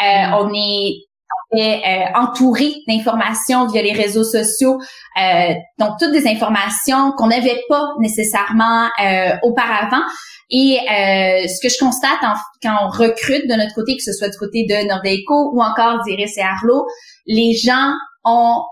Euh, 0.00 0.04
mm-hmm. 0.04 0.34
On 0.40 0.54
est 0.54 1.06
euh, 1.54 2.04
entouré 2.16 2.74
d'informations 2.88 3.66
via 3.68 3.80
les 3.80 3.92
réseaux 3.92 4.24
sociaux, 4.24 4.78
euh, 5.16 5.54
donc 5.78 5.92
toutes 6.00 6.10
des 6.10 6.26
informations 6.26 7.12
qu'on 7.12 7.28
n'avait 7.28 7.62
pas 7.68 7.84
nécessairement 8.00 8.88
euh, 9.02 9.36
auparavant. 9.42 10.02
Et 10.50 10.78
euh, 10.78 11.46
ce 11.48 11.60
que 11.60 11.72
je 11.72 11.78
constate 11.78 12.20
quand 12.62 12.76
on 12.82 12.88
recrute 12.88 13.48
de 13.48 13.54
notre 13.54 13.74
côté, 13.74 13.96
que 13.96 14.02
ce 14.02 14.12
soit 14.12 14.28
du 14.28 14.38
côté 14.38 14.64
de 14.68 14.86
Nordeco 14.86 15.52
ou 15.54 15.60
encore 15.60 16.02
d'Iris 16.04 16.36
et 16.36 16.42
Arlo, 16.42 16.86
les 17.26 17.54
gens 17.54 17.92
ont 18.24 18.62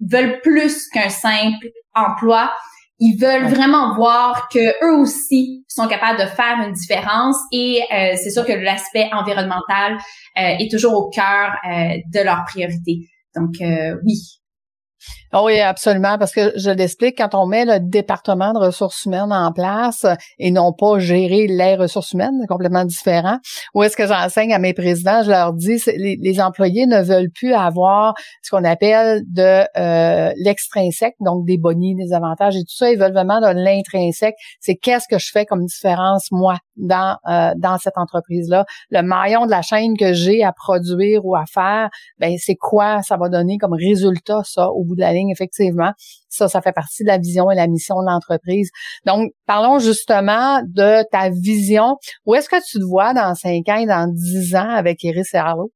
veulent 0.00 0.40
plus 0.42 0.88
qu'un 0.88 1.08
simple 1.08 1.68
emploi. 1.94 2.52
Ils 3.00 3.18
veulent 3.18 3.46
vraiment 3.46 3.94
voir 3.96 4.48
que 4.48 4.84
eux 4.84 5.00
aussi 5.00 5.64
sont 5.68 5.88
capables 5.88 6.18
de 6.18 6.26
faire 6.26 6.60
une 6.64 6.72
différence 6.72 7.36
et 7.52 7.82
euh, 7.92 8.14
c'est 8.16 8.30
sûr 8.30 8.46
que 8.46 8.52
l'aspect 8.52 9.08
environnemental 9.12 9.94
euh, 10.38 10.56
est 10.58 10.70
toujours 10.70 10.94
au 10.94 11.10
cœur 11.10 11.56
euh, 11.66 11.96
de 12.12 12.24
leurs 12.24 12.44
priorités. 12.44 13.08
Donc 13.34 13.54
oui, 14.04 14.40
Oh 15.23 15.23
oui, 15.42 15.58
absolument, 15.58 16.16
parce 16.16 16.32
que 16.32 16.52
je 16.56 16.70
l'explique, 16.70 17.18
quand 17.18 17.34
on 17.34 17.46
met 17.46 17.64
le 17.64 17.80
département 17.80 18.52
de 18.52 18.58
ressources 18.58 19.04
humaines 19.04 19.32
en 19.32 19.52
place 19.52 20.06
et 20.38 20.52
non 20.52 20.72
pas 20.72 21.00
gérer 21.00 21.48
les 21.48 21.74
ressources 21.74 22.12
humaines, 22.12 22.38
c'est 22.40 22.46
complètement 22.46 22.84
différent. 22.84 23.38
Où 23.74 23.82
est-ce 23.82 23.96
que 23.96 24.06
j'enseigne 24.06 24.54
à 24.54 24.60
mes 24.60 24.74
présidents, 24.74 25.22
je 25.24 25.30
leur 25.30 25.52
dis, 25.52 25.82
les, 25.86 26.16
les 26.20 26.40
employés 26.40 26.86
ne 26.86 27.02
veulent 27.02 27.30
plus 27.34 27.52
avoir 27.52 28.14
ce 28.42 28.50
qu'on 28.50 28.62
appelle 28.62 29.22
de 29.26 29.64
euh, 29.76 30.32
l'extrinsèque, 30.36 31.14
donc 31.18 31.44
des 31.46 31.58
bonnies, 31.58 31.96
des 31.96 32.12
avantages 32.12 32.54
et 32.54 32.60
tout 32.60 32.76
ça, 32.76 32.92
ils 32.92 32.98
veulent 32.98 33.12
vraiment 33.12 33.40
de 33.40 33.48
l'intrinsèque. 33.48 34.36
C'est 34.60 34.76
qu'est-ce 34.76 35.08
que 35.10 35.18
je 35.18 35.30
fais 35.32 35.46
comme 35.46 35.64
différence, 35.64 36.28
moi, 36.30 36.58
dans, 36.76 37.16
euh, 37.28 37.52
dans 37.56 37.78
cette 37.78 37.96
entreprise-là? 37.96 38.66
Le 38.90 39.02
maillon 39.02 39.46
de 39.46 39.50
la 39.50 39.62
chaîne 39.62 39.96
que 39.96 40.12
j'ai 40.12 40.44
à 40.44 40.52
produire 40.52 41.24
ou 41.24 41.34
à 41.34 41.44
faire, 41.52 41.88
ben 42.18 42.34
c'est 42.38 42.56
quoi 42.56 43.02
ça 43.02 43.16
va 43.16 43.28
donner 43.28 43.58
comme 43.58 43.74
résultat, 43.74 44.42
ça, 44.44 44.70
au 44.70 44.84
bout 44.84 44.94
de 44.94 45.00
la 45.00 45.12
ligne? 45.12 45.23
Effectivement. 45.30 45.92
Ça, 46.28 46.48
ça 46.48 46.60
fait 46.60 46.72
partie 46.72 47.04
de 47.04 47.08
la 47.08 47.18
vision 47.18 47.50
et 47.50 47.54
la 47.54 47.66
mission 47.66 47.96
de 48.00 48.06
l'entreprise. 48.06 48.70
Donc, 49.06 49.32
parlons 49.46 49.78
justement 49.78 50.60
de 50.64 51.04
ta 51.10 51.30
vision. 51.30 51.96
Où 52.26 52.34
est-ce 52.34 52.48
que 52.48 52.56
tu 52.70 52.78
te 52.78 52.84
vois 52.84 53.14
dans 53.14 53.34
cinq 53.34 53.68
ans 53.68 53.76
et 53.76 53.86
dans 53.86 54.10
dix 54.12 54.54
ans 54.54 54.70
avec 54.70 55.02
Iris 55.04 55.32
et 55.34 55.38
Arlo? 55.38 55.70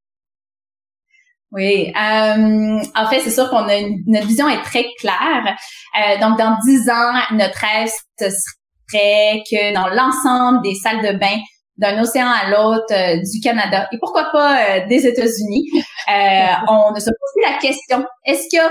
Oui, 1.51 1.93
euh, 1.97 2.81
en 2.95 3.07
fait, 3.09 3.21
c'est 3.21 3.31
sûr 3.31 3.49
qu'on 3.49 3.69
a 3.69 3.77
une, 3.77 4.03
notre 4.07 4.27
vision 4.27 4.49
est 4.49 4.63
très 4.63 4.85
claire. 5.01 5.57
Euh, 5.97 6.21
donc, 6.21 6.39
dans 6.39 6.59
dix 6.65 6.91
ans, 6.91 7.15
notre 7.33 7.59
rêve 7.59 7.91
serait 8.19 9.43
que 9.51 9.75
dans 9.75 9.89
l'ensemble 9.89 10.63
des 10.63 10.75
salles 10.75 11.01
de 11.01 11.19
bain 11.19 11.39
d'un 11.79 12.03
océan 12.03 12.27
à 12.27 12.51
l'autre 12.51 12.93
euh, 12.93 13.17
du 13.33 13.41
Canada 13.41 13.89
et 13.93 13.99
pourquoi 13.99 14.31
pas 14.33 14.81
des 14.81 15.07
États-Unis, 15.07 15.65
on 16.09 16.93
ne 16.93 17.01
se 17.01 17.07
pose 17.07 17.33
plus 17.35 17.51
la 17.51 17.59
question 17.59 18.05
est-ce 18.27 18.49
qu'il 18.49 18.59
y 18.59 18.63
a 18.63 18.71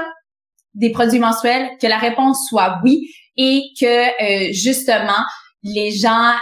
des 0.78 0.92
produits 0.92 1.20
menstruels, 1.20 1.70
que 1.82 1.88
la 1.88 1.98
réponse 1.98 2.48
soit 2.48 2.80
oui 2.84 3.10
et 3.36 3.62
que 3.80 4.54
justement 4.54 5.22
les 5.64 5.92
gens 5.92 6.34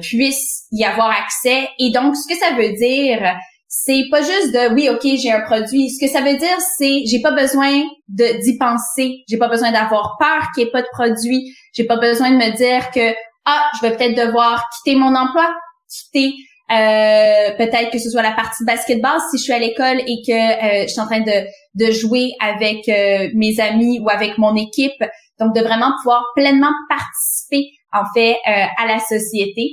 puissent 0.00 0.64
y 0.72 0.84
avoir 0.84 1.10
accès. 1.10 1.68
Et 1.78 1.90
donc, 1.90 2.16
ce 2.16 2.26
que 2.26 2.38
ça 2.38 2.54
veut 2.56 2.72
dire, 2.72 3.36
c'est 3.68 4.04
pas 4.10 4.22
juste 4.22 4.54
de 4.54 4.72
oui 4.74 4.88
ok 4.88 5.02
j'ai 5.02 5.30
un 5.30 5.42
produit. 5.42 5.90
Ce 5.90 6.04
que 6.04 6.10
ça 6.10 6.20
veut 6.20 6.36
dire 6.38 6.56
c'est 6.78 7.02
j'ai 7.06 7.20
pas 7.20 7.32
besoin 7.32 7.82
de 8.08 8.40
d'y 8.42 8.56
penser. 8.56 9.24
J'ai 9.28 9.36
pas 9.36 9.48
besoin 9.48 9.72
d'avoir 9.72 10.16
peur 10.18 10.46
qu'il 10.54 10.64
n'y 10.64 10.68
ait 10.68 10.72
pas 10.72 10.82
de 10.82 10.88
produit. 10.92 11.54
J'ai 11.74 11.84
pas 11.84 11.98
besoin 11.98 12.30
de 12.30 12.36
me 12.36 12.56
dire 12.56 12.90
que 12.90 13.12
ah 13.44 13.70
je 13.76 13.86
vais 13.86 13.96
peut-être 13.96 14.16
devoir 14.16 14.64
quitter 14.70 14.96
mon 14.96 15.14
emploi 15.14 15.48
quitter 15.88 16.34
euh, 16.70 17.56
peut-être 17.56 17.90
que 17.90 17.98
ce 17.98 18.10
soit 18.10 18.22
la 18.22 18.32
partie 18.32 18.64
basketball 18.64 19.18
si 19.30 19.38
je 19.38 19.42
suis 19.44 19.52
à 19.52 19.58
l'école 19.58 20.00
et 20.00 20.22
que 20.26 20.32
euh, 20.32 20.82
je 20.82 20.88
suis 20.88 21.00
en 21.00 21.06
train 21.06 21.20
de 21.20 21.46
de 21.74 21.92
jouer 21.92 22.32
avec 22.40 22.88
euh, 22.88 23.28
mes 23.34 23.60
amis 23.60 24.00
ou 24.00 24.08
avec 24.08 24.38
mon 24.38 24.54
équipe. 24.56 25.02
Donc 25.38 25.54
de 25.54 25.60
vraiment 25.60 25.92
pouvoir 26.02 26.24
pleinement 26.34 26.72
participer 26.88 27.70
en 27.92 28.04
fait 28.14 28.36
à 28.46 28.86
la 28.86 28.98
société. 28.98 29.72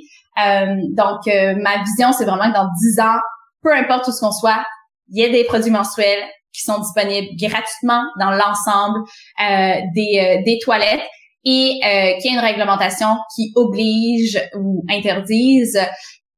Donc 0.89 1.25
ma 1.25 1.83
vision 1.83 2.11
c'est 2.11 2.25
vraiment 2.25 2.51
que 2.51 2.53
dans 2.53 2.67
dix 2.81 2.99
ans 2.99 3.19
peu 3.63 3.73
importe 3.73 4.07
où 4.07 4.11
ce 4.11 4.19
qu'on 4.19 4.31
soit, 4.31 4.63
il 5.09 5.23
y 5.23 5.25
a 5.25 5.29
des 5.29 5.45
produits 5.45 5.71
menstruels 5.71 6.23
qui 6.53 6.61
sont 6.61 6.79
disponibles 6.79 7.35
gratuitement 7.37 8.03
dans 8.19 8.31
l'ensemble 8.31 8.99
euh, 9.41 9.81
des, 9.95 10.19
euh, 10.19 10.43
des 10.45 10.59
toilettes 10.63 11.01
et 11.45 11.79
euh, 11.83 12.17
qu'il 12.21 12.31
y 12.31 12.35
a 12.35 12.39
une 12.39 12.45
réglementation 12.45 13.17
qui 13.35 13.51
oblige 13.55 14.39
ou 14.57 14.85
interdise 14.89 15.79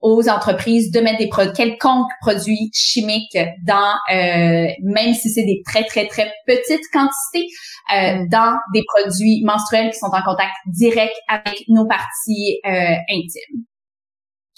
aux 0.01 0.29
entreprises 0.29 0.91
de 0.91 0.99
mettre 0.99 1.17
des 1.17 1.29
produits, 1.29 1.53
quelconques 1.53 2.11
produits 2.21 2.69
chimiques 2.73 3.37
dans, 3.65 3.93
euh, 4.13 4.67
même 4.83 5.13
si 5.13 5.29
c'est 5.29 5.45
des 5.45 5.61
très, 5.65 5.83
très, 5.83 6.07
très 6.07 6.31
petites 6.45 6.85
quantités, 6.91 7.47
euh, 7.93 8.15
mm. 8.15 8.29
dans 8.29 8.55
des 8.73 8.83
produits 8.87 9.43
menstruels 9.43 9.91
qui 9.91 9.97
sont 9.97 10.07
en 10.07 10.21
contact 10.21 10.53
direct 10.67 11.15
avec 11.27 11.63
nos 11.69 11.87
parties 11.87 12.59
euh, 12.65 12.95
intimes. 13.09 13.65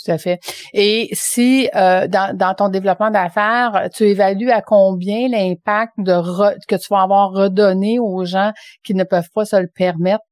Tout 0.04 0.12
à 0.12 0.18
fait. 0.18 0.40
Et 0.74 1.10
si 1.14 1.70
euh, 1.76 2.08
dans, 2.08 2.36
dans, 2.38 2.54
ton 2.54 2.70
développement 2.70 3.10
d'affaires, 3.10 3.90
tu 3.94 4.04
évalues 4.04 4.52
à 4.52 4.62
combien 4.62 5.28
l'impact 5.28 5.94
de 5.98 6.14
que 6.68 6.76
tu 6.76 6.88
vas 6.90 7.02
avoir 7.02 7.32
redonné 7.32 8.00
aux 8.00 8.24
gens 8.24 8.52
qui 8.84 8.94
ne 8.94 9.04
peuvent 9.04 9.30
pas 9.34 9.46
se 9.46 9.56
le 9.56 9.68
permettre, 9.74 10.24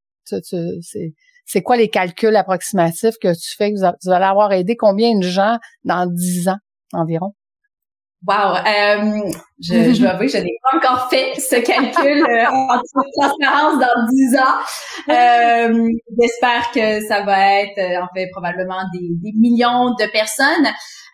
c'est 1.46 1.62
quoi 1.62 1.78
les 1.78 1.90
calculs 1.90 2.36
approximatifs 2.36 3.16
que 3.22 3.34
tu 3.34 3.56
fais 3.56 3.72
que 3.72 3.78
vous, 3.80 4.12
allez 4.12 4.26
avoir 4.26 4.52
aidé 4.52 4.76
combien 4.76 5.18
de 5.18 5.24
gens 5.24 5.58
dans 5.84 6.06
dix 6.08 6.48
ans 6.50 6.58
environ? 6.94 7.34
Wow, 8.28 8.56
euh, 8.56 9.30
je, 9.62 9.94
je 9.94 10.00
dois 10.00 10.12
avouer, 10.12 10.28
je 10.28 10.38
n'ai 10.38 10.58
pas 10.64 10.78
encore 10.78 11.10
fait 11.12 11.40
ce 11.40 11.58
calcul 11.58 12.24
euh, 12.24 12.46
en 12.50 12.80
toute 12.80 13.12
transparence 13.20 13.80
dans 13.80 14.08
10 14.10 14.38
ans. 14.38 14.58
Euh, 15.10 15.90
J'espère 16.20 16.72
que 16.72 17.06
ça 17.08 17.22
va 17.22 17.62
être, 17.62 17.78
euh, 17.78 18.02
en 18.02 18.08
fait, 18.16 18.28
probablement 18.32 18.82
des, 18.94 19.10
des 19.22 19.32
millions 19.38 19.92
de 19.92 20.12
personnes. 20.12 20.66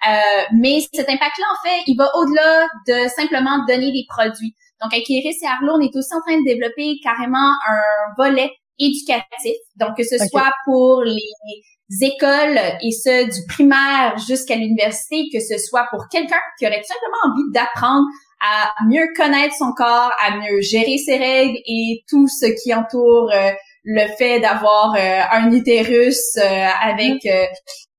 Euh, 0.08 0.44
mais 0.54 0.80
cet 0.94 1.10
impact-là, 1.10 1.46
en 1.52 1.68
fait, 1.68 1.84
il 1.88 1.98
va 1.98 2.10
au-delà 2.16 2.68
de 2.88 3.10
simplement 3.10 3.66
donner 3.68 3.92
des 3.92 4.06
produits. 4.08 4.56
Donc, 4.82 4.94
avec 4.94 5.10
Iris 5.10 5.44
et 5.44 5.48
Arlo, 5.48 5.74
on 5.76 5.82
est 5.82 5.96
aussi 5.96 6.14
en 6.16 6.22
train 6.26 6.40
de 6.40 6.46
développer 6.46 6.96
carrément 7.04 7.52
un 7.68 8.14
volet 8.18 8.52
éducatif. 8.82 9.56
Donc, 9.78 9.98
que 9.98 10.04
ce 10.04 10.18
soit 10.18 10.52
pour 10.66 11.04
les 11.04 12.06
écoles 12.06 12.60
et 12.82 12.92
ce 12.92 13.26
du 13.26 13.46
primaire 13.48 14.18
jusqu'à 14.28 14.56
l'université, 14.56 15.26
que 15.32 15.40
ce 15.40 15.58
soit 15.58 15.88
pour 15.92 16.08
quelqu'un 16.10 16.40
qui 16.58 16.66
aurait 16.66 16.82
tout 16.82 16.94
simplement 16.94 17.34
envie 17.34 17.52
d'apprendre 17.54 18.06
à 18.42 18.72
mieux 18.88 19.08
connaître 19.16 19.56
son 19.56 19.72
corps, 19.74 20.12
à 20.20 20.38
mieux 20.38 20.62
gérer 20.62 20.98
ses 20.98 21.18
règles 21.18 21.58
et 21.66 22.04
tout 22.10 22.28
ce 22.28 22.48
qui 22.62 22.74
entoure 22.74 23.30
euh, 23.32 23.52
le 23.84 24.08
fait 24.18 24.40
d'avoir 24.40 24.96
euh, 24.96 25.22
un 25.32 25.52
utérus 25.52 26.38
euh, 26.38 26.68
avec 26.82 27.28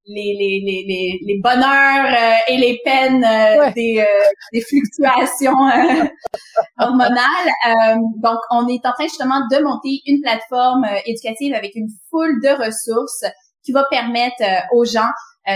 les, 0.07 0.35
les, 0.39 0.85
les, 0.87 1.21
les, 1.25 1.41
bonheurs 1.43 2.41
et 2.49 2.57
les 2.57 2.81
peines 2.85 3.27
des, 3.75 4.05
des 4.53 4.61
fluctuations 4.61 5.53
hormonales. 6.79 7.99
donc, 8.23 8.39
on 8.51 8.67
est 8.69 8.85
en 8.85 8.93
train 8.93 9.05
justement 9.05 9.41
de 9.51 9.63
monter 9.63 10.01
une 10.07 10.21
plateforme 10.21 10.87
éducative 11.07 11.55
avec 11.55 11.75
une 11.75 11.89
foule 12.11 12.41
de 12.43 12.49
ressources 12.49 13.25
qui 13.65 13.73
va 13.73 13.85
permettre 13.91 14.43
euh, 14.43 14.77
aux 14.77 14.85
gens 14.85 15.09
euh, 15.49 15.53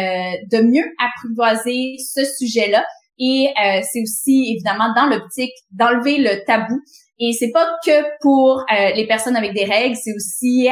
de 0.50 0.62
mieux 0.62 0.84
apprivoiser 0.98 1.96
ce 1.98 2.24
sujet-là. 2.24 2.84
Et 3.18 3.48
euh, 3.48 3.80
c'est 3.90 4.02
aussi 4.02 4.52
évidemment 4.52 4.92
dans 4.94 5.06
l'optique 5.06 5.52
d'enlever 5.70 6.18
le 6.18 6.44
tabou. 6.44 6.80
Et 7.18 7.32
c'est 7.32 7.50
pas 7.50 7.66
que 7.84 8.02
pour 8.20 8.62
les 8.68 9.06
personnes 9.06 9.36
avec 9.36 9.54
des 9.54 9.64
règles, 9.64 9.96
c'est 9.96 10.12
aussi 10.14 10.68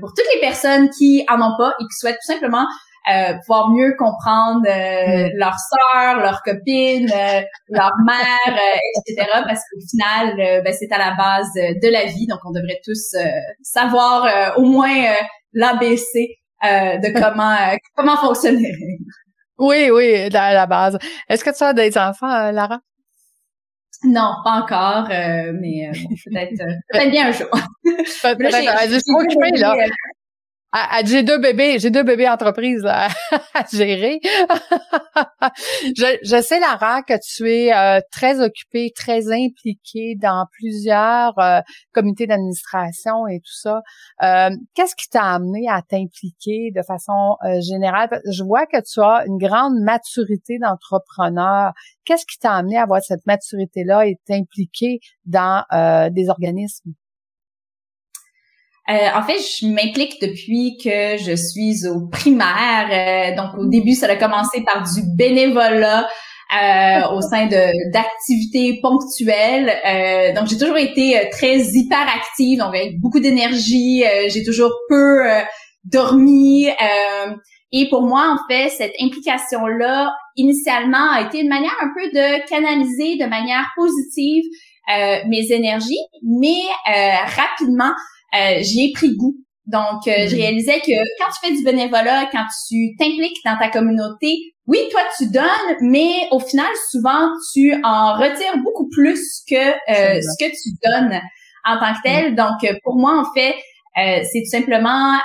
pour 0.00 0.08
toutes 0.16 0.24
les 0.32 0.40
personnes 0.40 0.88
qui 0.88 1.22
en 1.28 1.36
ont 1.36 1.54
pas 1.58 1.74
et 1.78 1.82
qui 1.82 1.98
souhaitent 1.98 2.16
tout 2.16 2.32
simplement 2.32 2.64
euh, 3.10 3.34
pouvoir 3.40 3.70
mieux 3.70 3.94
comprendre 3.98 4.66
euh, 4.66 5.28
mm. 5.28 5.30
leur 5.34 5.54
sœur, 5.58 6.16
leur 6.20 6.42
copine, 6.42 7.08
leur 7.68 7.92
mère, 8.06 8.58
etc. 9.06 9.26
Parce 9.46 9.60
qu'au 9.60 9.80
final, 9.90 10.62
ben, 10.64 10.72
c'est 10.72 10.92
à 10.92 10.98
la 10.98 11.14
base 11.16 11.52
de 11.54 11.90
la 11.90 12.04
vie, 12.04 12.26
donc 12.26 12.40
on 12.44 12.52
devrait 12.52 12.80
tous 12.84 13.16
savoir 13.62 14.56
au 14.58 14.64
moins 14.64 15.14
l'ABC 15.52 16.38
euh, 16.64 16.98
de 16.98 17.12
comment 17.20 17.52
euh, 17.52 17.76
comment 17.96 18.16
fonctionner. 18.16 18.72
Oui, 19.58 19.90
oui, 19.90 20.14
à 20.34 20.54
la 20.54 20.66
base. 20.66 20.98
Est-ce 21.28 21.44
que 21.44 21.56
tu 21.56 21.62
as 21.62 21.72
des 21.72 21.96
enfants, 21.98 22.30
euh, 22.30 22.52
Lara? 22.52 22.80
Non, 24.04 24.34
pas 24.42 24.62
encore, 24.62 25.06
mais 25.08 25.88
peut-être 26.24 26.56
peut-être 26.90 27.10
bien 27.10 27.28
un 27.28 27.30
jour. 27.30 27.46
Peut-être. 27.84 29.60
là. 29.60 29.74
J'ai 31.04 31.22
deux 31.22 31.38
bébés, 31.38 31.78
j'ai 31.78 31.90
deux 31.90 32.02
bébés 32.02 32.28
entreprises 32.28 32.84
à, 32.86 33.08
gérer. 33.72 34.20
je, 35.96 36.42
sais, 36.42 36.60
Lara, 36.60 37.02
que 37.02 37.14
tu 37.22 37.50
es 37.50 37.74
euh, 37.74 38.00
très 38.10 38.40
occupée, 38.40 38.92
très 38.94 39.30
impliquée 39.30 40.16
dans 40.16 40.46
plusieurs 40.52 41.38
euh, 41.38 41.60
comités 41.92 42.26
d'administration 42.26 43.26
et 43.26 43.40
tout 43.40 43.54
ça. 43.54 43.82
Euh, 44.22 44.50
qu'est-ce 44.74 44.96
qui 44.96 45.08
t'a 45.08 45.24
amené 45.24 45.68
à 45.68 45.82
t'impliquer 45.82 46.70
de 46.74 46.82
façon 46.82 47.36
générale? 47.60 48.20
Je 48.30 48.42
vois 48.42 48.66
que 48.66 48.80
tu 48.80 49.00
as 49.00 49.26
une 49.26 49.38
grande 49.38 49.78
maturité 49.80 50.58
d'entrepreneur. 50.58 51.72
Qu'est-ce 52.04 52.26
qui 52.26 52.38
t'a 52.38 52.52
amené 52.52 52.78
à 52.78 52.82
avoir 52.82 53.02
cette 53.02 53.26
maturité-là 53.26 54.06
et 54.06 54.18
t'impliquer 54.26 55.00
dans 55.26 55.64
des 56.10 56.28
organismes? 56.28 56.92
Euh, 58.90 58.94
en 59.14 59.22
fait, 59.22 59.38
je 59.38 59.66
m'implique 59.66 60.20
depuis 60.20 60.76
que 60.82 61.16
je 61.16 61.36
suis 61.36 61.86
au 61.86 62.08
primaire. 62.08 62.88
Euh, 62.90 63.36
donc, 63.36 63.56
au 63.58 63.66
début, 63.66 63.94
ça 63.94 64.06
a 64.10 64.16
commencé 64.16 64.64
par 64.64 64.82
du 64.82 65.02
bénévolat 65.16 66.08
euh, 66.52 67.14
au 67.14 67.20
sein 67.20 67.46
de 67.46 67.92
d'activités 67.92 68.80
ponctuelles. 68.82 70.34
donc, 70.34 70.48
j'ai 70.48 70.58
toujours 70.58 70.76
été 70.76 71.28
très 71.30 71.58
hyperactive, 71.58 72.58
donc 72.58 72.74
avec 72.74 73.00
beaucoup 73.00 73.20
d'énergie. 73.20 74.04
j'ai 74.28 74.44
toujours 74.44 74.72
peu 74.88 75.22
dormi. 75.84 76.68
et 77.72 77.88
pour 77.88 78.02
moi, 78.02 78.36
en 78.36 78.52
fait, 78.52 78.68
cette 78.68 78.94
implication-là, 79.00 80.12
initialement, 80.36 81.12
a 81.12 81.22
été 81.22 81.40
une 81.40 81.48
manière 81.48 81.74
un 81.80 81.88
peu 81.96 82.10
de 82.10 82.48
canaliser 82.48 83.16
de 83.16 83.26
manière 83.26 83.64
positive 83.76 84.44
mes 84.88 85.52
énergies, 85.52 86.04
mais 86.22 86.60
rapidement, 87.34 87.92
euh, 87.92 88.21
j'y 88.32 88.84
ai 88.84 88.92
pris 88.92 89.16
goût. 89.16 89.36
Donc, 89.66 90.08
euh, 90.08 90.26
je 90.26 90.34
mm. 90.34 90.38
réalisais 90.38 90.80
que 90.80 90.92
quand 91.18 91.30
tu 91.30 91.46
fais 91.46 91.54
du 91.54 91.62
bénévolat, 91.62 92.28
quand 92.32 92.44
tu 92.68 92.96
t'impliques 92.98 93.38
dans 93.44 93.56
ta 93.58 93.68
communauté, 93.68 94.36
oui, 94.66 94.78
toi, 94.90 95.00
tu 95.16 95.30
donnes, 95.30 95.76
mais 95.80 96.28
au 96.30 96.40
final, 96.40 96.66
souvent, 96.90 97.28
tu 97.52 97.74
en 97.84 98.14
retires 98.14 98.58
beaucoup 98.62 98.88
plus 98.90 99.20
que 99.48 99.54
euh, 99.54 100.20
ce 100.20 100.44
que 100.44 100.50
tu 100.50 100.70
donnes 100.84 101.20
en 101.64 101.78
tant 101.78 101.94
que 101.94 102.02
tel. 102.02 102.32
Mm. 102.32 102.36
Donc, 102.36 102.80
pour 102.82 102.96
moi, 102.96 103.20
en 103.20 103.32
fait, 103.34 103.54
c'est 103.94 104.40
tout 104.40 104.50
simplement 104.50 105.18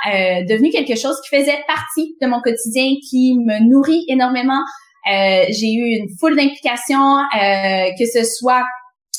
devenu 0.46 0.68
quelque 0.68 0.94
chose 0.94 1.16
qui 1.22 1.34
faisait 1.34 1.58
partie 1.66 2.16
de 2.20 2.26
mon 2.26 2.42
quotidien, 2.42 2.96
qui 3.08 3.34
me 3.38 3.60
nourrit 3.66 4.04
énormément. 4.08 4.60
j'ai 5.06 5.72
eu 5.72 5.96
une 5.96 6.08
foule 6.20 6.36
d'implications, 6.36 7.16
que 7.32 8.04
ce 8.04 8.24
soit 8.24 8.62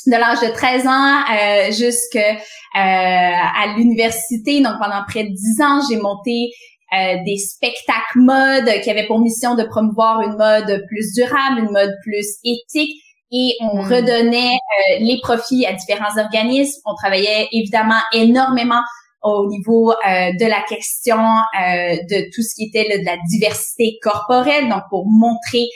de 0.06 0.12
l'âge 0.12 0.40
de 0.40 0.52
13 0.52 0.86
ans 0.86 1.22
euh, 1.32 1.72
jusqu'à 1.72 2.36
euh, 2.76 3.76
l'université. 3.76 4.60
Donc 4.60 4.74
pendant 4.80 5.02
près 5.08 5.24
de 5.24 5.30
10 5.30 5.62
ans, 5.62 5.80
j'ai 5.88 5.96
monté 5.96 6.50
euh, 6.92 7.16
des 7.24 7.36
spectacles 7.36 8.16
mode 8.16 8.80
qui 8.82 8.90
avaient 8.90 9.06
pour 9.06 9.20
mission 9.20 9.54
de 9.54 9.64
promouvoir 9.64 10.20
une 10.22 10.36
mode 10.36 10.84
plus 10.88 11.12
durable, 11.14 11.60
une 11.60 11.72
mode 11.72 11.94
plus 12.02 12.26
éthique. 12.44 12.96
Et 13.32 13.54
on 13.60 13.82
hmm. 13.82 13.92
redonnait 13.92 14.54
euh, 14.54 14.98
les 15.00 15.18
profits 15.22 15.66
à 15.66 15.72
différents 15.72 16.18
organismes. 16.18 16.80
On 16.84 16.94
travaillait 16.94 17.48
évidemment 17.52 18.00
énormément 18.12 18.82
au 19.22 19.46
niveau 19.48 19.92
de 19.92 20.46
la 20.48 20.62
question 20.62 21.18
de 21.18 22.24
tout 22.34 22.40
ce 22.40 22.54
qui 22.54 22.70
était 22.72 23.00
de 23.00 23.04
la 23.04 23.18
diversité 23.30 23.98
corporelle, 24.00 24.70
donc 24.70 24.80
pour 24.88 25.04
montrer 25.06 25.66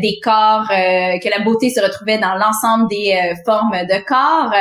des 0.00 0.18
corps, 0.22 0.66
que 0.68 1.30
la 1.30 1.44
beauté 1.44 1.70
se 1.70 1.80
retrouvait 1.80 2.18
dans 2.18 2.34
l'ensemble 2.34 2.88
des 2.88 3.34
formes 3.44 3.72
de 3.72 4.04
corps. 4.04 4.52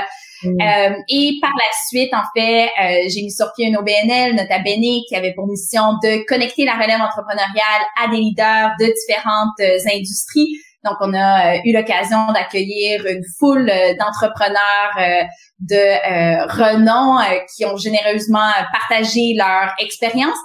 Mm. 0.46 0.60
et 1.08 1.38
par 1.42 1.52
la 1.52 1.72
suite, 1.88 2.13
en 2.13 2.24
fait, 2.36 2.70
j'ai 3.08 3.22
mis 3.22 3.32
sur 3.32 3.48
pied 3.56 3.68
une 3.68 3.78
OBNL, 3.78 4.36
Nota 4.36 4.60
Bene, 4.60 5.02
qui 5.08 5.16
avait 5.16 5.34
pour 5.34 5.48
mission 5.48 5.94
de 6.04 6.26
connecter 6.26 6.66
la 6.66 6.74
relève 6.74 7.00
entrepreneuriale 7.00 7.84
à 8.02 8.10
des 8.10 8.18
leaders 8.18 8.72
de 8.80 8.86
différentes 8.86 9.86
industries 9.94 10.50
donc, 10.84 10.98
on 11.00 11.13
a 11.13 11.56
euh, 11.56 11.60
eu 11.63 11.74
l'occasion 11.74 12.32
d'accueillir 12.34 13.06
une 13.06 13.24
foule 13.39 13.70
euh, 13.70 13.94
d'entrepreneurs 13.98 14.98
euh, 15.00 15.24
de 15.60 16.48
renom 16.58 17.20
qui 17.56 17.66
ont 17.66 17.78
généreusement 17.78 18.52
partagé 18.72 19.34
leur 19.38 19.74
expérience. 19.80 20.36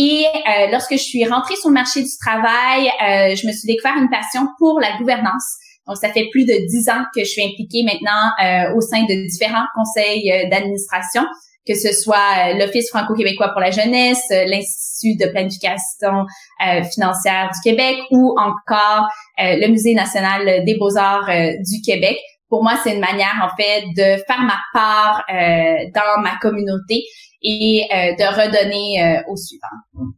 Et 0.00 0.24
lorsque 0.70 0.92
je 0.92 1.02
suis 1.02 1.24
rentrée 1.26 1.56
sur 1.56 1.70
le 1.70 1.74
marché 1.74 2.00
du 2.00 2.10
travail, 2.24 2.88
je 3.34 3.46
me 3.46 3.52
suis 3.52 3.66
découvert 3.66 3.96
une 3.96 4.08
passion 4.08 4.46
pour 4.58 4.78
la 4.78 4.96
gouvernance. 4.96 5.56
Donc, 5.88 5.96
ça 5.96 6.12
fait 6.12 6.28
plus 6.30 6.44
de 6.44 6.54
dix 6.68 6.88
ans 6.88 7.02
que 7.12 7.24
je 7.24 7.28
suis 7.28 7.42
impliquée 7.42 7.82
maintenant 7.82 8.30
au 8.76 8.80
sein 8.80 9.02
de 9.02 9.28
différents 9.28 9.66
conseils 9.74 10.48
d'administration 10.48 11.24
que 11.68 11.74
ce 11.74 11.92
soit 11.92 12.16
euh, 12.16 12.54
l'Office 12.54 12.88
franco-québécois 12.88 13.50
pour 13.50 13.60
la 13.60 13.70
jeunesse, 13.70 14.24
euh, 14.32 14.44
l'Institut 14.46 15.16
de 15.16 15.30
planification 15.30 16.24
euh, 16.66 16.82
financière 16.82 17.50
du 17.52 17.70
Québec 17.70 17.98
ou 18.10 18.34
encore 18.38 19.06
le 19.40 19.68
Musée 19.68 19.94
national 19.94 20.64
des 20.64 20.76
beaux-arts 20.76 21.30
du 21.60 21.80
Québec. 21.84 22.16
Pour 22.48 22.62
moi, 22.62 22.74
c'est 22.82 22.94
une 22.94 23.00
manière, 23.00 23.34
en 23.42 23.54
fait, 23.56 23.84
de 23.96 24.22
faire 24.26 24.40
ma 24.40 24.58
part 24.72 25.22
dans 25.28 26.22
ma 26.22 26.36
communauté 26.40 27.04
et 27.42 27.86
de 27.90 28.24
redonner 28.24 29.22
au 29.28 29.36
suivant. 29.36 30.12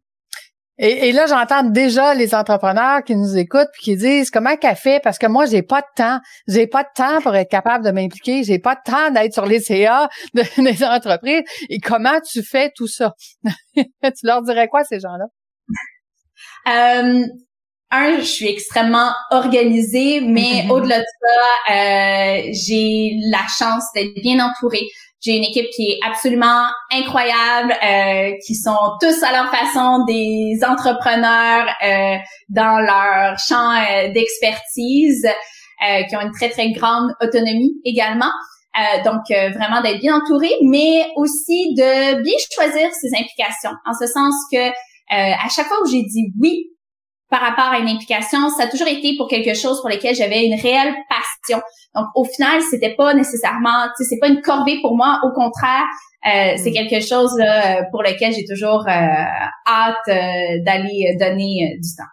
Et, 0.82 1.12
là, 1.12 1.26
j'entends 1.26 1.62
déjà 1.62 2.14
les 2.14 2.34
entrepreneurs 2.34 3.04
qui 3.04 3.14
nous 3.14 3.36
écoutent 3.36 3.68
puis 3.74 3.82
qui 3.82 3.96
disent 3.98 4.30
comment 4.30 4.56
qu'elle 4.56 4.76
fait? 4.76 4.98
Parce 5.04 5.18
que 5.18 5.26
moi, 5.26 5.44
j'ai 5.44 5.60
pas 5.60 5.82
de 5.82 5.86
temps. 5.94 6.20
J'ai 6.48 6.66
pas 6.66 6.84
de 6.84 6.88
temps 6.94 7.20
pour 7.20 7.36
être 7.36 7.50
capable 7.50 7.84
de 7.84 7.90
m'impliquer. 7.90 8.44
J'ai 8.44 8.58
pas 8.58 8.76
de 8.76 8.90
temps 8.90 9.10
d'être 9.10 9.34
sur 9.34 9.44
les 9.44 9.60
CA 9.60 10.08
de, 10.34 10.42
des 10.64 10.82
entreprises. 10.82 11.42
Et 11.68 11.80
comment 11.80 12.18
tu 12.22 12.42
fais 12.42 12.72
tout 12.74 12.86
ça? 12.86 13.12
tu 13.74 13.84
leur 14.22 14.40
dirais 14.40 14.68
quoi, 14.68 14.82
ces 14.84 15.00
gens-là? 15.00 15.26
Euh, 17.92 17.96
un, 17.96 18.18
je 18.18 18.24
suis 18.24 18.48
extrêmement 18.48 19.12
organisée, 19.30 20.20
mais 20.20 20.64
mm-hmm. 20.64 20.70
au-delà 20.70 20.98
de 21.00 21.04
ça, 21.04 21.74
euh, 21.74 22.50
j'ai 22.52 23.16
la 23.30 23.44
chance 23.58 23.84
d'être 23.94 24.14
bien 24.22 24.44
entourée. 24.44 24.86
J'ai 25.22 25.36
une 25.36 25.44
équipe 25.44 25.68
qui 25.74 25.90
est 25.90 25.98
absolument 26.06 26.66
incroyable, 26.92 27.74
euh, 27.84 28.32
qui 28.46 28.54
sont 28.54 28.96
tous 29.00 29.22
à 29.22 29.32
leur 29.32 29.50
façon 29.50 30.04
des 30.06 30.58
entrepreneurs 30.66 31.66
euh, 31.84 32.16
dans 32.48 32.78
leur 32.78 33.38
champ 33.38 33.70
euh, 33.70 34.12
d'expertise, 34.12 35.26
euh, 35.26 36.02
qui 36.04 36.16
ont 36.16 36.20
une 36.20 36.32
très 36.32 36.48
très 36.48 36.70
grande 36.72 37.12
autonomie 37.20 37.74
également. 37.84 38.30
Euh, 38.78 39.02
donc 39.02 39.22
vraiment 39.52 39.80
d'être 39.82 39.98
bien 39.98 40.16
entouré, 40.16 40.48
mais 40.62 41.04
aussi 41.16 41.74
de 41.74 42.22
bien 42.22 42.36
choisir 42.52 42.88
ses 42.92 43.08
implications, 43.08 43.72
en 43.84 43.92
ce 43.92 44.06
sens 44.06 44.32
que 44.52 44.68
à 45.10 45.48
chaque 45.48 45.66
fois 45.66 45.78
où 45.82 45.90
j'ai 45.90 46.02
dit 46.02 46.32
oui 46.40 46.70
par 47.30 47.40
rapport 47.40 47.72
à 47.72 47.78
une 47.78 47.88
implication, 47.88 48.50
ça 48.50 48.64
a 48.64 48.66
toujours 48.66 48.88
été 48.88 49.16
pour 49.16 49.28
quelque 49.28 49.54
chose 49.54 49.80
pour 49.80 49.88
lequel 49.88 50.14
j'avais 50.14 50.44
une 50.44 50.60
réelle 50.60 50.94
passion. 51.08 51.62
Donc 51.94 52.06
au 52.16 52.24
final, 52.24 52.60
c'était 52.70 52.94
pas 52.96 53.14
nécessairement, 53.14 53.86
tu 53.96 54.02
sais, 54.02 54.10
c'est 54.10 54.18
pas 54.18 54.28
une 54.28 54.42
corvée 54.42 54.80
pour 54.82 54.96
moi. 54.96 55.20
Au 55.22 55.32
contraire, 55.32 55.84
euh, 56.26 56.54
c'est 56.56 56.70
mm. 56.70 56.74
quelque 56.74 57.00
chose 57.00 57.40
pour 57.92 58.02
lequel 58.02 58.32
j'ai 58.32 58.44
toujours 58.44 58.84
euh, 58.86 59.24
hâte 59.68 59.96
euh, 60.08 60.62
d'aller 60.64 61.16
donner 61.18 61.78
du 61.80 61.88
temps. 61.96 62.10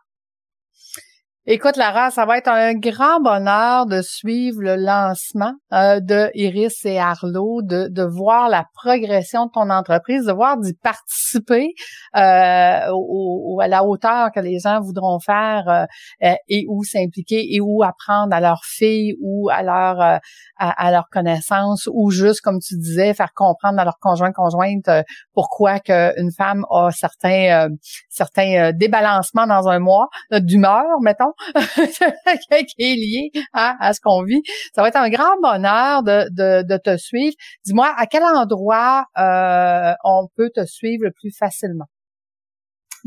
Écoute, 1.49 1.77
Lara, 1.77 2.11
ça 2.11 2.25
va 2.25 2.39
être 2.39 2.49
un 2.49 2.73
grand 2.73 3.21
bonheur 3.21 3.85
de 3.85 4.01
suivre 4.01 4.61
le 4.61 4.75
lancement 4.75 5.53
euh, 5.71 6.01
de 6.01 6.29
Iris 6.33 6.83
et 6.83 6.99
Arlo, 6.99 7.61
de, 7.63 7.87
de 7.87 8.03
voir 8.03 8.49
la 8.49 8.65
progression 8.73 9.45
de 9.45 9.51
ton 9.51 9.69
entreprise, 9.69 10.25
de 10.25 10.33
voir 10.33 10.57
d'y 10.57 10.73
participer 10.73 11.69
euh, 12.17 12.91
au, 12.91 13.61
à 13.61 13.69
la 13.69 13.85
hauteur 13.85 14.31
que 14.35 14.41
les 14.41 14.59
gens 14.59 14.81
voudront 14.81 15.19
faire 15.21 15.87
euh, 16.21 16.33
et 16.49 16.65
où 16.67 16.83
s'impliquer 16.83 17.55
et 17.55 17.61
où 17.61 17.81
apprendre 17.81 18.35
à 18.35 18.41
leurs 18.41 18.65
filles 18.65 19.15
ou 19.21 19.47
à 19.49 19.63
leur 19.63 20.01
à, 20.01 20.19
à 20.57 20.91
leur 20.91 21.07
connaissance 21.09 21.87
ou 21.93 22.11
juste, 22.11 22.41
comme 22.41 22.59
tu 22.59 22.75
disais, 22.75 23.13
faire 23.13 23.31
comprendre 23.33 23.79
à 23.79 23.85
leur 23.85 23.99
conjoint 24.01 24.33
conjointe 24.33 24.89
pourquoi 25.33 25.79
qu'une 25.79 26.31
femme 26.37 26.65
a 26.69 26.89
certains 26.91 27.69
certains 28.09 28.73
débalancements 28.73 29.47
dans 29.47 29.69
un 29.69 29.79
mois 29.79 30.09
d'humeur, 30.29 30.83
mettons. 31.01 31.31
qui 31.55 32.83
est 32.83 32.95
lié 32.95 33.31
à, 33.53 33.93
ce 33.93 34.01
qu'on 34.01 34.23
vit. 34.23 34.41
Ça 34.73 34.81
va 34.81 34.89
être 34.89 34.97
un 34.97 35.09
grand 35.09 35.39
bonheur 35.41 36.03
de, 36.03 36.29
de, 36.63 36.77
te 36.77 36.97
suivre. 36.97 37.35
Dis-moi, 37.65 37.93
à 37.97 38.05
quel 38.05 38.23
endroit 38.23 39.05
euh, 39.17 39.93
on 40.03 40.27
peut 40.35 40.51
te 40.53 40.65
suivre 40.65 41.05
le 41.05 41.11
plus 41.11 41.31
facilement? 41.37 41.85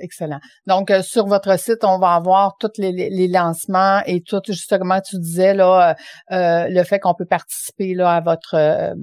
Excellent. 0.00 0.40
Donc, 0.66 0.90
euh, 0.90 1.02
sur 1.02 1.26
votre 1.26 1.58
site, 1.58 1.84
on 1.84 1.98
va 1.98 2.14
avoir 2.14 2.56
tous 2.58 2.70
les, 2.78 3.28
lancements 3.28 4.00
et 4.06 4.22
tout, 4.22 4.40
justement, 4.46 5.00
tu 5.00 5.18
disais, 5.18 5.54
là, 5.54 5.90
euh, 5.90 6.34
euh, 6.34 6.66
le 6.68 6.82
fait 6.84 6.98
qu'on 6.98 7.14
peut 7.14 7.26
participer 7.26 7.94
là, 7.94 8.16
à 8.16 8.20
votre 8.20 8.94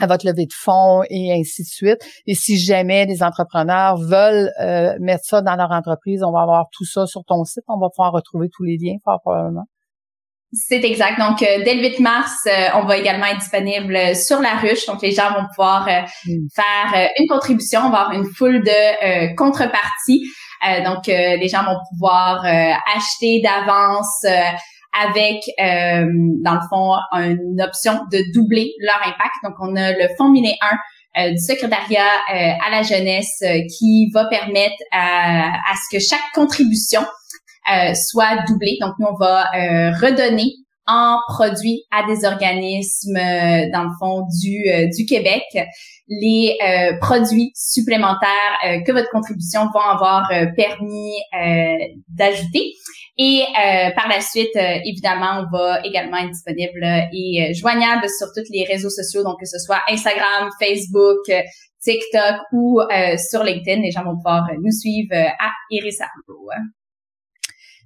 à 0.00 0.06
votre 0.06 0.24
levée 0.24 0.46
de 0.46 0.52
fonds 0.54 1.02
et 1.10 1.32
ainsi 1.32 1.62
de 1.62 1.68
suite. 1.68 1.98
Et 2.26 2.34
si 2.34 2.56
jamais 2.56 3.04
les 3.04 3.24
entrepreneurs 3.24 3.96
veulent 3.96 4.50
mettre 5.00 5.24
ça 5.24 5.42
dans 5.42 5.56
leur 5.56 5.72
entreprise, 5.72 6.22
on 6.22 6.30
va 6.30 6.42
avoir 6.42 6.66
tout 6.72 6.84
ça 6.84 7.06
sur 7.06 7.24
ton 7.24 7.42
site. 7.44 7.64
On 7.66 7.78
va 7.80 7.88
pouvoir 7.88 8.12
retrouver 8.12 8.48
tous 8.48 8.62
les 8.62 8.76
liens, 8.78 8.96
fort 9.04 9.20
probablement. 9.22 9.64
C'est 10.52 10.82
exact. 10.82 11.18
Donc, 11.18 11.42
euh, 11.42 11.62
dès 11.62 11.74
le 11.74 11.82
8 11.82 12.00
mars, 12.00 12.32
euh, 12.46 12.68
on 12.76 12.86
va 12.86 12.96
également 12.96 13.26
être 13.26 13.38
disponible 13.38 14.16
sur 14.16 14.40
la 14.40 14.54
ruche. 14.54 14.86
Donc, 14.86 15.02
les 15.02 15.10
gens 15.10 15.30
vont 15.30 15.46
pouvoir 15.54 15.86
euh, 15.86 16.00
mm. 16.26 16.46
faire 16.54 17.10
une 17.18 17.26
contribution, 17.28 17.80
on 17.84 17.90
va 17.90 18.00
avoir 18.00 18.12
une 18.12 18.24
foule 18.34 18.62
de 18.62 19.34
contreparties. 19.36 20.22
donc, 20.84 21.06
les 21.06 21.48
gens 21.48 21.64
vont 21.64 21.78
pouvoir 21.90 22.44
acheter 22.44 23.40
d'avance 23.42 24.24
avec, 24.98 25.42
dans 25.58 26.54
le 26.54 26.68
fond, 26.68 26.94
une 27.12 27.60
option 27.62 28.00
de 28.10 28.20
doubler 28.34 28.72
leur 28.80 28.98
impact. 29.06 29.34
Donc, 29.44 29.54
on 29.60 29.76
a 29.76 29.92
le 29.92 30.08
fonds 30.16 30.30
Miné 30.30 30.56
1 31.14 31.30
du 31.32 31.38
secrétariat 31.38 32.10
à 32.28 32.70
la 32.70 32.82
jeunesse 32.82 33.42
qui 33.78 34.10
va 34.12 34.24
permettre 34.26 34.82
à 34.92 35.74
ce 35.74 35.96
que 35.96 36.02
chaque 36.02 36.32
contribution 36.34 37.02
euh, 37.72 37.92
soit 37.94 38.44
doublé. 38.46 38.78
Donc, 38.80 38.94
nous, 38.98 39.06
on 39.06 39.16
va 39.16 39.42
euh, 39.42 39.90
redonner 39.92 40.52
en 40.86 41.18
produits 41.28 41.82
à 41.90 42.06
des 42.06 42.24
organismes, 42.24 43.16
euh, 43.16 43.70
dans 43.72 43.82
le 43.82 43.90
fond, 43.98 44.24
du, 44.40 44.64
du 44.96 45.04
Québec, 45.04 45.42
les 46.08 46.56
produits 47.02 47.52
supplémentaires 47.54 48.82
que 48.86 48.92
votre 48.92 49.10
contribution 49.10 49.68
va 49.74 49.92
avoir 49.92 50.30
permis 50.56 51.12
d'ajouter. 52.08 52.72
Et 53.18 53.42
par 53.94 54.08
la 54.08 54.22
suite, 54.22 54.56
évidemment, 54.56 55.44
on 55.44 55.54
va 55.54 55.82
également 55.84 56.16
être 56.16 56.30
disponible 56.30 56.82
et 57.12 57.52
joignable 57.52 58.08
sur 58.08 58.28
tous 58.34 58.50
les 58.50 58.64
réseaux 58.64 58.88
sociaux, 58.88 59.22
donc 59.22 59.38
que 59.38 59.46
ce 59.46 59.58
soit 59.58 59.82
Instagram, 59.90 60.48
Facebook, 60.58 61.30
TikTok 61.82 62.36
ou 62.54 62.80
sur 63.30 63.44
LinkedIn. 63.44 63.82
Les 63.82 63.90
gens 63.90 64.04
vont 64.04 64.16
pouvoir 64.16 64.48
nous 64.62 64.72
suivre 64.72 65.14
à 65.14 65.50
Iris 65.70 66.00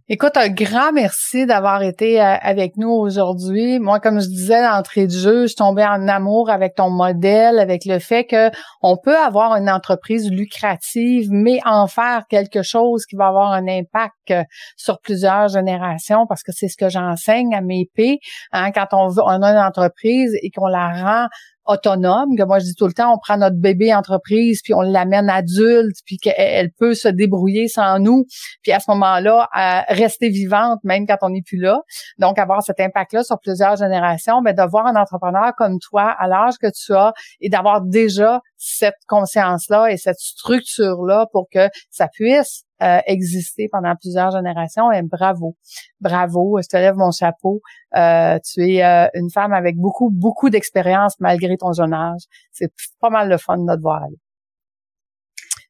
Écoute, 0.08 0.36
un 0.36 0.48
grand 0.48 0.90
merci 0.92 1.46
d'avoir 1.46 1.80
été 1.82 2.20
euh, 2.20 2.34
avec 2.40 2.76
nous 2.76 2.90
aujourd'hui. 2.90 3.78
Moi, 3.78 4.00
comme 4.00 4.20
je 4.20 4.26
disais 4.26 4.60
l'entrée 4.60 5.06
de 5.06 5.12
jeu, 5.12 5.42
je 5.42 5.46
suis 5.46 5.54
tombée 5.54 5.84
en 5.84 6.08
amour 6.08 6.50
avec 6.50 6.74
ton 6.74 6.90
modèle, 6.90 7.60
avec 7.60 7.84
le 7.84 8.00
fait 8.00 8.24
que 8.24 8.50
on 8.82 8.96
peut 8.96 9.16
avoir 9.16 9.54
une 9.54 9.70
entreprise 9.70 10.28
lucrative, 10.28 11.28
mais 11.30 11.60
en 11.64 11.86
faire 11.86 12.24
quelque 12.28 12.62
chose 12.62 13.06
qui 13.06 13.14
va 13.14 13.28
avoir 13.28 13.52
un 13.52 13.68
impact 13.68 14.32
euh, 14.32 14.42
sur 14.76 14.98
plusieurs 14.98 15.46
générations, 15.46 16.26
parce 16.26 16.42
que 16.42 16.50
c'est 16.50 16.68
ce 16.68 16.76
que 16.76 16.88
j'enseigne 16.88 17.54
à 17.54 17.60
mes 17.60 17.88
P. 17.94 18.18
Hein, 18.50 18.72
quand 18.72 18.88
on, 18.90 19.06
veut, 19.06 19.22
on 19.24 19.40
a 19.40 19.52
une 19.52 19.64
entreprise 19.64 20.36
et 20.42 20.50
qu'on 20.50 20.66
la 20.66 20.88
rend 20.90 21.28
autonome, 21.66 22.36
que 22.36 22.42
moi 22.42 22.58
je 22.58 22.64
dis 22.64 22.74
tout 22.74 22.86
le 22.86 22.92
temps, 22.92 23.12
on 23.12 23.18
prend 23.18 23.36
notre 23.36 23.56
bébé 23.56 23.94
entreprise, 23.94 24.60
puis 24.62 24.74
on 24.74 24.80
l'amène 24.80 25.30
adulte, 25.30 25.96
puis 26.04 26.18
qu'elle 26.18 26.70
peut 26.72 26.94
se 26.94 27.08
débrouiller 27.08 27.68
sans 27.68 27.98
nous, 27.98 28.24
puis 28.62 28.72
à 28.72 28.80
ce 28.80 28.90
moment-là, 28.90 29.48
rester 29.88 30.28
vivante 30.28 30.80
même 30.84 31.06
quand 31.06 31.18
on 31.22 31.30
n'est 31.30 31.42
plus 31.42 31.58
là. 31.58 31.80
Donc, 32.18 32.38
avoir 32.38 32.62
cet 32.62 32.80
impact-là 32.80 33.22
sur 33.22 33.38
plusieurs 33.38 33.76
générations, 33.76 34.40
mais 34.40 34.54
de 34.54 34.62
voir 34.62 34.86
un 34.86 34.96
entrepreneur 34.96 35.52
comme 35.56 35.78
toi, 35.78 36.14
à 36.18 36.26
l'âge 36.26 36.54
que 36.60 36.68
tu 36.70 36.92
as, 36.94 37.12
et 37.40 37.48
d'avoir 37.48 37.82
déjà 37.82 38.40
cette 38.56 38.98
conscience-là 39.06 39.90
et 39.90 39.96
cette 39.96 40.18
structure-là 40.18 41.26
pour 41.32 41.48
que 41.52 41.68
ça 41.90 42.08
puisse 42.08 42.64
euh, 42.82 42.98
existé 43.06 43.68
pendant 43.70 43.94
plusieurs 43.94 44.30
générations. 44.32 44.90
Et 44.90 45.02
bravo, 45.02 45.56
bravo, 46.00 46.58
je 46.62 46.68
te 46.68 46.76
lève 46.76 46.96
mon 46.96 47.10
chapeau. 47.12 47.60
Euh, 47.96 48.38
tu 48.44 48.60
es 48.68 48.84
euh, 48.84 49.06
une 49.14 49.30
femme 49.30 49.52
avec 49.52 49.76
beaucoup, 49.76 50.10
beaucoup 50.10 50.50
d'expérience 50.50 51.14
malgré 51.20 51.56
ton 51.56 51.72
jeune 51.72 51.92
âge. 51.92 52.22
C'est 52.50 52.72
pas 53.00 53.10
mal 53.10 53.28
le 53.28 53.38
fun 53.38 53.58
de 53.58 53.74
te 53.74 53.80
voir 53.80 54.02
aller. 54.02 54.18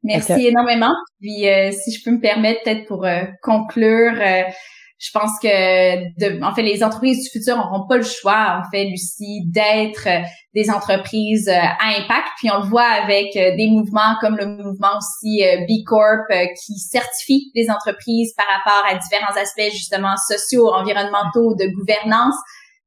Merci 0.05 0.46
énormément. 0.46 0.94
Puis 1.20 1.44
si 1.72 1.92
je 1.92 2.03
peux 2.05 2.11
me 2.11 2.20
permettre, 2.20 2.61
peut-être 2.64 2.87
pour 2.87 3.07
conclure, 3.40 4.14
je 5.03 5.11
pense 5.12 5.33
que, 5.43 6.45
en 6.45 6.55
fait, 6.55 6.62
les 6.62 6.85
entreprises 6.85 7.25
du 7.25 7.31
futur 7.31 7.57
n'auront 7.57 7.88
pas 7.88 7.97
le 7.97 8.05
choix, 8.05 8.62
en 8.62 8.71
fait, 8.71 8.85
Lucie, 8.85 9.43
d'être 9.47 10.07
euh, 10.07 10.21
des 10.55 10.71
entreprises 10.71 11.49
euh, 11.49 11.55
à 11.55 11.88
impact. 11.99 12.29
Puis 12.38 12.49
on 12.53 12.61
le 12.61 12.69
voit 12.69 12.87
avec 12.87 13.35
euh, 13.35 13.57
des 13.57 13.67
mouvements 13.69 14.15
comme 14.21 14.37
le 14.37 14.47
mouvement 14.47 14.97
aussi 14.97 15.43
B 15.69 15.85
Corp 15.85 16.29
qui 16.31 16.79
certifie 16.79 17.51
les 17.57 17.69
entreprises 17.69 18.33
par 18.37 18.47
rapport 18.47 18.88
à 18.88 18.95
différents 18.95 19.37
aspects 19.37 19.73
justement 19.73 20.15
sociaux, 20.29 20.73
environnementaux, 20.73 21.57
de 21.57 21.67
gouvernance. 21.75 22.37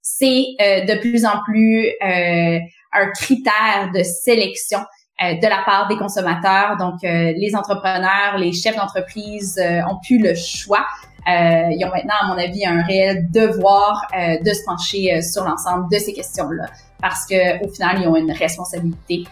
C'est 0.01 0.45
de 0.61 0.99
plus 0.99 1.25
en 1.25 1.41
plus 1.43 1.89
un 2.01 3.11
critère 3.11 3.89
de 3.93 4.03
sélection 4.03 4.79
de 5.21 5.47
la 5.47 5.63
part 5.65 5.87
des 5.87 5.97
consommateurs. 5.97 6.77
Donc, 6.77 7.01
les 7.03 7.55
entrepreneurs, 7.55 8.37
les 8.37 8.51
chefs 8.51 8.75
d'entreprise 8.75 9.61
ont 9.89 9.97
plus 10.05 10.19
le 10.19 10.35
choix 10.35 10.85
euh, 11.27 11.71
ils 11.71 11.83
ont 11.83 11.89
maintenant, 11.89 12.13
à 12.21 12.27
mon 12.27 12.37
avis, 12.37 12.65
un 12.65 12.83
réel 12.83 13.31
devoir 13.31 14.07
euh, 14.13 14.37
de 14.43 14.53
se 14.53 14.63
pencher 14.63 15.11
euh, 15.11 15.21
sur 15.21 15.43
l'ensemble 15.43 15.89
de 15.91 15.97
ces 15.97 16.13
questions-là, 16.13 16.65
parce 17.01 17.25
que 17.25 17.63
au 17.65 17.69
final, 17.69 18.01
ils 18.01 18.07
ont 18.07 18.15
une 18.15 18.31
responsabilité 18.31 19.23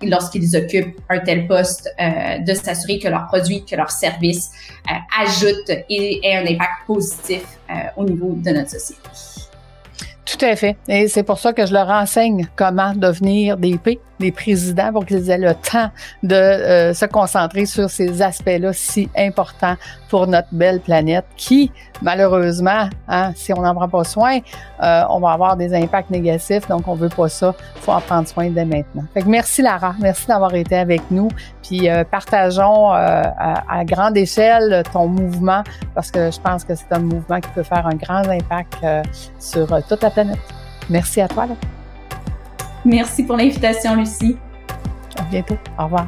lorsqu'ils 0.00 0.56
occupent 0.56 0.98
un 1.08 1.20
tel 1.20 1.46
poste, 1.46 1.88
de 1.98 2.54
s'assurer 2.54 2.98
que 2.98 3.08
leurs 3.08 3.26
produits, 3.26 3.64
que 3.64 3.76
leurs 3.76 3.90
services 3.90 4.50
ajoutent 5.20 5.70
et 5.88 6.20
aient 6.26 6.36
un 6.36 6.46
impact 6.46 6.86
positif 6.86 7.42
au 7.96 8.04
niveau 8.04 8.32
de 8.34 8.50
notre 8.50 8.70
société. 8.70 9.00
Tout 10.24 10.44
à 10.44 10.56
fait. 10.56 10.76
Et 10.88 11.08
c'est 11.08 11.22
pour 11.22 11.38
ça 11.38 11.52
que 11.52 11.66
je 11.66 11.72
leur 11.72 11.88
enseigne 11.88 12.48
comment 12.56 12.94
devenir 12.94 13.56
des 13.56 13.76
P, 13.76 14.00
des 14.22 14.32
présidents, 14.32 14.92
pour 14.92 15.04
qu'ils 15.04 15.28
aient 15.30 15.38
le 15.38 15.54
temps 15.54 15.90
de 16.22 16.92
se 16.94 17.04
concentrer 17.06 17.66
sur 17.66 17.90
ces 17.90 18.22
aspects-là 18.22 18.72
si 18.72 19.08
importants 19.16 19.76
pour 20.12 20.26
notre 20.26 20.48
belle 20.52 20.80
planète 20.80 21.24
qui, 21.36 21.72
malheureusement, 22.02 22.88
hein, 23.08 23.32
si 23.34 23.52
on 23.54 23.62
n'en 23.62 23.74
prend 23.74 23.88
pas 23.88 24.04
soin, 24.04 24.40
euh, 24.82 25.02
on 25.08 25.20
va 25.20 25.30
avoir 25.30 25.56
des 25.56 25.74
impacts 25.74 26.10
négatifs. 26.10 26.68
Donc, 26.68 26.86
on 26.86 26.94
veut 26.94 27.08
pas 27.08 27.30
ça. 27.30 27.54
Il 27.76 27.80
faut 27.80 27.92
en 27.92 28.00
prendre 28.00 28.28
soin 28.28 28.50
dès 28.50 28.66
maintenant. 28.66 29.04
Merci 29.24 29.62
Lara, 29.62 29.94
merci 30.00 30.26
d'avoir 30.26 30.54
été 30.54 30.76
avec 30.76 31.00
nous. 31.10 31.28
Puis 31.62 31.88
euh, 31.88 32.04
partageons 32.04 32.92
euh, 32.92 33.22
à, 33.68 33.84
grande 33.86 34.16
échelle 34.18 34.82
ton 34.92 35.06
mouvement 35.06 35.62
parce 35.94 36.10
que 36.10 36.30
je 36.30 36.40
pense 36.40 36.64
que 36.64 36.74
c'est 36.74 36.92
un 36.92 36.98
mouvement 36.98 37.40
qui 37.40 37.48
peut 37.54 37.62
faire 37.62 37.86
un 37.86 37.94
grand 37.94 38.28
impact 38.28 38.84
sur 39.38 39.66
toute 39.88 40.02
la 40.02 40.10
planète. 40.10 40.38
Merci 40.90 41.20
à 41.22 41.28
toi. 41.28 41.46
Merci 42.84 43.24
pour 43.24 43.36
l'invitation, 43.36 43.94
Lucie. 43.94 44.36
À 45.16 45.22
bientôt. 45.22 45.56
Au 45.78 45.84
revoir. 45.84 46.06